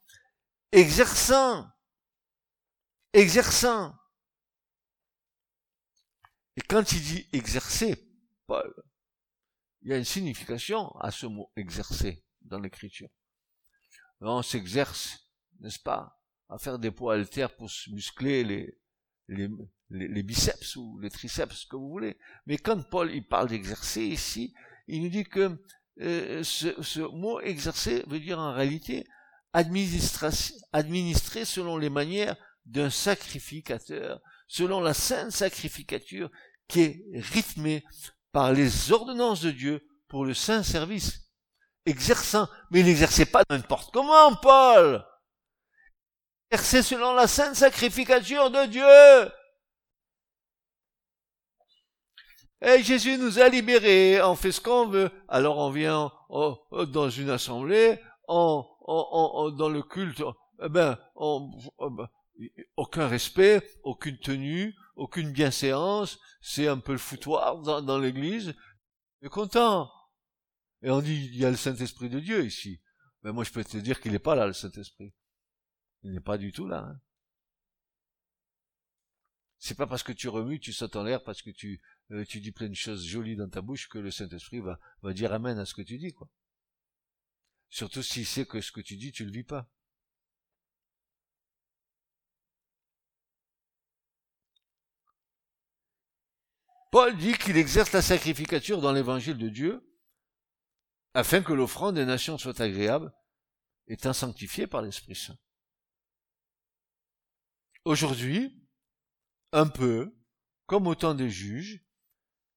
exerçant, 0.70 1.66
exerçant. 3.12 3.94
Et 6.56 6.60
quand 6.60 6.92
il 6.92 7.02
dit 7.02 7.28
exercer, 7.32 7.96
Paul, 8.46 8.74
il 9.82 9.90
y 9.90 9.94
a 9.94 9.96
une 9.96 10.04
signification 10.04 10.94
à 11.00 11.10
ce 11.10 11.26
mot 11.26 11.50
exercer 11.56 12.24
dans 12.42 12.60
l'écriture. 12.60 13.08
On 14.20 14.42
s'exerce, 14.42 15.18
n'est-ce 15.60 15.80
pas, 15.80 16.21
à 16.48 16.58
faire 16.58 16.78
des 16.78 16.90
poids 16.90 17.14
haltères 17.14 17.54
pour 17.56 17.70
se 17.70 17.90
muscler 17.90 18.44
les, 19.28 20.22
biceps 20.22 20.76
ou 20.76 20.98
les 21.00 21.10
triceps, 21.10 21.54
ce 21.54 21.66
que 21.66 21.76
vous 21.76 21.88
voulez. 21.88 22.18
Mais 22.46 22.58
quand 22.58 22.82
Paul 22.88 23.10
il 23.12 23.26
parle 23.26 23.48
d'exercer 23.48 24.02
ici, 24.02 24.54
il 24.86 25.02
nous 25.02 25.08
dit 25.08 25.24
que 25.24 25.58
euh, 26.00 26.42
ce, 26.42 26.82
ce, 26.82 27.00
mot 27.00 27.40
exercer 27.40 28.04
veut 28.06 28.20
dire 28.20 28.38
en 28.38 28.52
réalité 28.52 29.06
administrer 29.52 31.44
selon 31.44 31.76
les 31.76 31.90
manières 31.90 32.36
d'un 32.64 32.90
sacrificateur, 32.90 34.20
selon 34.46 34.80
la 34.80 34.94
sainte 34.94 35.32
sacrificature 35.32 36.30
qui 36.68 36.80
est 36.80 37.04
rythmée 37.14 37.84
par 38.32 38.52
les 38.52 38.92
ordonnances 38.92 39.42
de 39.42 39.50
Dieu 39.50 39.86
pour 40.08 40.24
le 40.24 40.34
saint 40.34 40.62
service. 40.62 41.20
Exerçant, 41.84 42.48
mais 42.70 42.80
il 42.80 42.86
n'exerçait 42.86 43.26
pas 43.26 43.42
n'importe 43.50 43.92
comment, 43.92 44.36
Paul 44.36 45.04
exercer 46.52 46.82
selon 46.82 47.14
la 47.14 47.26
sainte 47.26 47.54
sacrificature 47.54 48.50
de 48.50 48.66
Dieu. 48.66 49.32
Et 52.60 52.82
Jésus 52.82 53.16
nous 53.16 53.38
a 53.38 53.48
libérés, 53.48 54.22
on 54.22 54.36
fait 54.36 54.52
ce 54.52 54.60
qu'on 54.60 54.86
veut. 54.86 55.10
Alors 55.28 55.56
on 55.58 55.70
vient 55.70 56.12
dans 56.28 57.10
une 57.10 57.30
assemblée, 57.30 57.98
on, 58.28 58.66
dans 59.56 59.70
le 59.70 59.82
culte, 59.82 60.22
eh 60.62 60.68
ben, 60.68 60.98
eh 61.18 61.86
ben, 61.90 62.08
aucun 62.76 63.08
respect, 63.08 63.62
aucune 63.82 64.18
tenue, 64.18 64.74
aucune 64.96 65.32
bienséance, 65.32 66.18
c'est 66.42 66.68
un 66.68 66.78
peu 66.78 66.92
le 66.92 66.98
foutoir 66.98 67.58
dans, 67.58 67.98
l'église. 67.98 68.54
Content. 69.30 69.90
Et 70.82 70.90
on 70.90 71.00
dit, 71.00 71.30
il 71.32 71.38
y 71.38 71.44
a 71.44 71.50
le 71.50 71.56
Saint-Esprit 71.56 72.10
de 72.10 72.20
Dieu 72.20 72.44
ici. 72.44 72.80
Mais 73.22 73.32
moi, 73.32 73.44
je 73.44 73.52
peux 73.52 73.62
te 73.62 73.76
dire 73.76 74.00
qu'il 74.00 74.10
n'est 74.12 74.18
pas 74.18 74.34
là, 74.34 74.46
le 74.48 74.52
Saint-Esprit. 74.52 75.14
Il 76.02 76.12
n'est 76.12 76.20
pas 76.20 76.38
du 76.38 76.52
tout 76.52 76.66
là. 76.66 76.84
Hein. 76.88 77.00
C'est 79.58 79.76
pas 79.76 79.86
parce 79.86 80.02
que 80.02 80.12
tu 80.12 80.28
remues, 80.28 80.58
tu 80.58 80.72
sautes 80.72 80.96
en 80.96 81.04
l'air, 81.04 81.22
parce 81.22 81.40
que 81.40 81.50
tu, 81.50 81.80
euh, 82.10 82.24
tu 82.24 82.40
dis 82.40 82.50
plein 82.50 82.68
de 82.68 82.74
choses 82.74 83.06
jolies 83.06 83.36
dans 83.36 83.48
ta 83.48 83.60
bouche 83.60 83.88
que 83.88 83.98
le 83.98 84.10
Saint-Esprit 84.10 84.58
va, 84.58 84.80
va 85.02 85.12
dire 85.12 85.32
Amen 85.32 85.56
à 85.58 85.64
ce 85.64 85.74
que 85.74 85.82
tu 85.82 85.98
dis, 85.98 86.12
quoi. 86.12 86.28
Surtout 87.70 88.02
s'il 88.02 88.26
sait 88.26 88.44
que 88.44 88.60
ce 88.60 88.72
que 88.72 88.80
tu 88.80 88.96
dis, 88.96 89.12
tu 89.12 89.24
le 89.24 89.30
vis 89.30 89.44
pas. 89.44 89.70
Paul 96.90 97.16
dit 97.16 97.34
qu'il 97.34 97.56
exerce 97.56 97.92
la 97.92 98.02
sacrificature 98.02 98.80
dans 98.80 98.92
l'évangile 98.92 99.38
de 99.38 99.48
Dieu, 99.48 99.88
afin 101.14 101.40
que 101.40 101.52
l'offrande 101.52 101.94
des 101.94 102.04
nations 102.04 102.36
soit 102.36 102.60
agréable, 102.60 103.14
étant 103.86 104.12
sanctifiée 104.12 104.66
par 104.66 104.82
l'Esprit 104.82 105.14
Saint. 105.14 105.38
Aujourd'hui, 107.84 108.68
un 109.52 109.66
peu, 109.66 110.14
comme 110.66 110.86
au 110.86 110.94
temps 110.94 111.14
des 111.14 111.30
juges, 111.30 111.84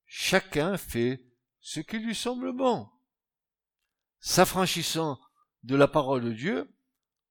chacun 0.05 0.77
fait 0.77 1.25
ce 1.59 1.79
qui 1.79 1.97
lui 1.97 2.13
semble 2.13 2.53
bon, 2.53 2.88
s'affranchissant 4.19 5.19
de 5.63 5.75
la 5.75 5.88
parole 5.88 6.23
de 6.23 6.31
Dieu 6.31 6.71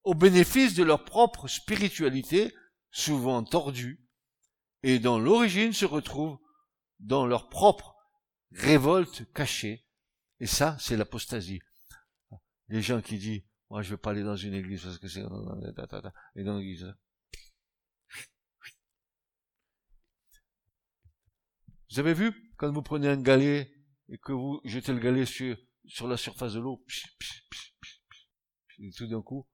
au 0.02 0.14
bénéfice 0.14 0.74
de 0.74 0.83
leur 0.83 1.04
propre 1.04 1.48
spiritualité, 1.48 2.54
souvent 2.90 3.42
tordue, 3.42 4.04
et 4.83 4.98
dont 4.98 5.18
l'origine 5.18 5.72
se 5.72 5.87
retrouve 5.87 6.38
dans 6.98 7.26
leur 7.26 7.48
propre 7.48 7.96
révolte 8.50 9.33
cachée. 9.33 9.87
Et 10.40 10.46
ça, 10.46 10.76
c'est 10.78 10.96
l'apostasie. 10.96 11.61
Les 12.68 12.83
gens 12.83 13.00
qui 13.00 13.18
disent, 13.18 13.42
moi 13.70 13.83
je 13.83 13.90
veux 13.90 13.96
pas 13.96 14.11
aller 14.11 14.22
dans 14.22 14.37
une 14.37 14.54
église 14.54 14.83
parce 14.83 14.98
que 14.98 15.09
c'est... 15.09 15.20
Et 15.20 16.44
dans 16.44 16.59
l'église, 16.59 16.92
Vous 21.94 22.00
avez 22.00 22.14
vu, 22.14 22.52
quand 22.57 22.72
vous 22.72 22.83
prenez 22.83 23.07
un 23.07 23.22
galet 23.22 23.72
et 24.09 24.18
que 24.18 24.33
vous 24.33 24.61
jetez 24.64 24.92
le 24.92 24.98
galet 24.98 25.26
sur, 25.26 25.57
sur 25.87 26.09
la 26.09 26.16
surface 26.16 26.54
de 26.54 26.59
l'eau, 26.59 26.85
tout 28.96 29.07
d'un 29.07 29.22
coup, 29.22 29.46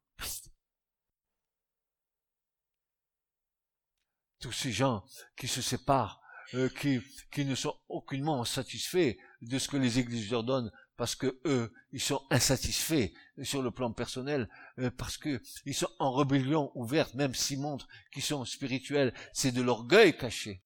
tous 4.40 4.53
ces 4.53 4.72
gens 4.72 5.05
qui 5.37 5.48
se 5.48 5.61
séparent, 5.61 6.22
euh, 6.55 6.70
qui, 6.70 7.03
qui 7.31 7.44
ne 7.44 7.55
sont 7.55 7.79
aucunement 7.90 8.42
satisfaits 8.46 9.18
de 9.42 9.59
ce 9.59 9.68
que 9.68 9.76
les 9.76 9.98
églises 9.98 10.31
leur 10.31 10.42
donnent, 10.42 10.72
parce 10.96 11.14
que 11.14 11.42
eux, 11.44 11.70
ils 11.92 12.00
sont 12.00 12.26
insatisfaits 12.31 13.12
sur 13.42 13.61
le 13.61 13.70
plan 13.70 13.92
personnel, 13.92 14.48
euh, 14.79 14.90
parce 14.90 15.18
que 15.18 15.42
ils 15.66 15.74
sont 15.74 15.90
en 15.98 16.14
rébellion 16.14 16.72
ouverte, 16.74 17.12
même 17.12 17.35
s'ils 17.35 17.61
montrent 17.61 17.88
qu'ils 18.11 18.22
sont 18.22 18.46
spirituels, 18.46 19.12
c'est 19.35 19.53
de 19.53 19.61
l'orgueil 19.61 20.16
caché. 20.16 20.62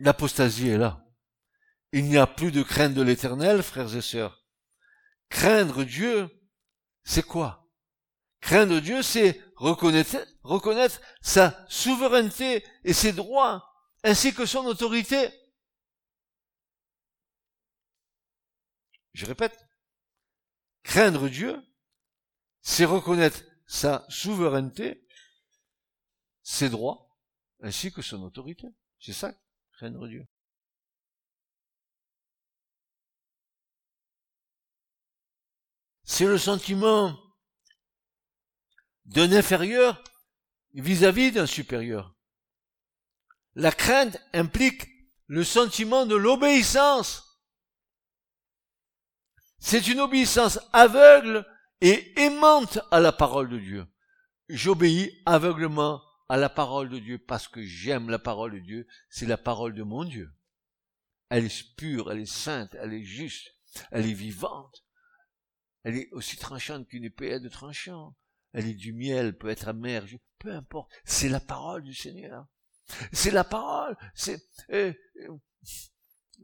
L'apostasie 0.00 0.68
est 0.68 0.78
là. 0.78 1.04
Il 1.92 2.04
n'y 2.04 2.18
a 2.18 2.26
plus 2.26 2.52
de 2.52 2.62
crainte 2.62 2.94
de 2.94 3.02
l'éternel, 3.02 3.62
frères 3.62 3.94
et 3.96 4.02
sœurs. 4.02 4.44
Craindre 5.28 5.84
Dieu, 5.84 6.28
c'est 7.04 7.22
quoi? 7.22 7.66
Craindre 8.40 8.80
Dieu, 8.80 9.02
c'est 9.02 9.42
reconnaître, 9.54 11.00
sa 11.20 11.66
souveraineté 11.68 12.64
et 12.84 12.92
ses 12.92 13.12
droits, 13.12 13.68
ainsi 14.04 14.32
que 14.32 14.46
son 14.46 14.64
autorité. 14.66 15.30
Je 19.12 19.26
répète, 19.26 19.58
craindre 20.84 21.28
Dieu, 21.28 21.60
c'est 22.60 22.84
reconnaître 22.84 23.42
sa 23.66 24.06
souveraineté, 24.08 25.04
ses 26.42 26.70
droits, 26.70 27.16
ainsi 27.60 27.92
que 27.92 28.02
son 28.02 28.22
autorité. 28.22 28.68
C'est 29.00 29.12
ça, 29.12 29.34
Dieu. 29.86 30.26
C'est 36.04 36.26
le 36.26 36.38
sentiment 36.38 37.16
d'un 39.04 39.30
inférieur 39.32 40.02
vis-à-vis 40.74 41.32
d'un 41.32 41.46
supérieur. 41.46 42.14
La 43.54 43.72
crainte 43.72 44.18
implique 44.32 44.86
le 45.26 45.44
sentiment 45.44 46.06
de 46.06 46.16
l'obéissance. 46.16 47.40
C'est 49.58 49.88
une 49.88 50.00
obéissance 50.00 50.58
aveugle 50.72 51.46
et 51.80 52.20
aimante 52.20 52.78
à 52.90 53.00
la 53.00 53.12
parole 53.12 53.48
de 53.48 53.58
Dieu. 53.58 53.86
J'obéis 54.48 55.22
aveuglement 55.26 56.02
à 56.28 56.36
la 56.36 56.48
parole 56.48 56.90
de 56.90 56.98
Dieu 56.98 57.18
parce 57.18 57.48
que 57.48 57.62
j'aime 57.62 58.10
la 58.10 58.18
parole 58.18 58.52
de 58.52 58.58
Dieu, 58.58 58.86
c'est 59.08 59.26
la 59.26 59.38
parole 59.38 59.74
de 59.74 59.82
mon 59.82 60.04
Dieu. 60.04 60.30
Elle 61.30 61.46
est 61.46 61.76
pure, 61.76 62.12
elle 62.12 62.20
est 62.20 62.26
sainte, 62.26 62.74
elle 62.74 62.92
est 62.92 63.04
juste, 63.04 63.54
elle 63.90 64.06
est 64.06 64.14
vivante. 64.14 64.84
elle 65.84 65.96
est 65.96 66.10
aussi 66.12 66.36
tranchante 66.36 66.86
qu'une 66.88 67.04
épée 67.04 67.40
de 67.40 67.48
tranchant. 67.48 68.14
Elle 68.52 68.66
est 68.66 68.74
du 68.74 68.92
miel, 68.92 69.36
peut 69.36 69.48
être 69.48 69.68
amère, 69.68 70.06
peu 70.38 70.52
importe. 70.54 70.90
C'est 71.04 71.28
la 71.28 71.40
parole 71.40 71.82
du 71.82 71.94
Seigneur. 71.94 72.46
C'est 73.12 73.30
la 73.30 73.44
parole. 73.44 73.96
C'est 74.14 74.42
euh, 74.70 74.92
euh, 75.20 75.36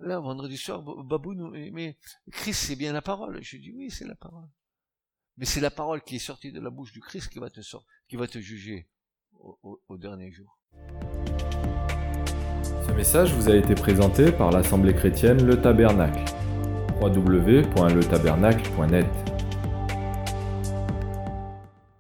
là 0.01 0.21
vendredi 0.21 0.59
soir, 0.59 0.83
Babou 0.83 1.35
nous 1.35 1.51
mais 1.51 1.99
Christ 2.31 2.67
c'est 2.67 2.77
bien 2.77 2.93
la 2.93 3.03
parole. 3.03 3.43
Je 3.43 3.57
dis 3.57 3.73
oui 3.73 3.91
c'est 3.91 4.07
la 4.07 4.15
parole. 4.15 4.49
Mais 5.37 5.47
c'est 5.47 5.61
la 5.61 5.71
parole 5.71 6.03
qui 6.03 6.17
est 6.17 6.21
sortie 6.21 6.53
de 6.53 6.61
la 6.61 6.71
bouche 6.71 6.93
du 6.93 7.01
Christ 7.01 7.29
qui 7.31 7.39
va 7.39 7.51
te 7.51 7.61
qui 8.09 8.17
va 8.17 8.29
te 8.29 8.39
juger 8.39 8.89
au, 9.63 9.97
dernier 9.97 10.31
jour. 10.31 10.59
Ce 12.87 12.93
message 12.93 13.33
vous 13.35 13.49
a 13.49 13.57
été 13.57 13.75
présenté 13.75 14.31
par 14.33 14.51
l'Assemblée 14.51 14.95
chrétienne 14.95 15.43
Le 15.45 15.61
Tabernacle. 15.61 16.25
www.letabernacle.net 17.01 19.07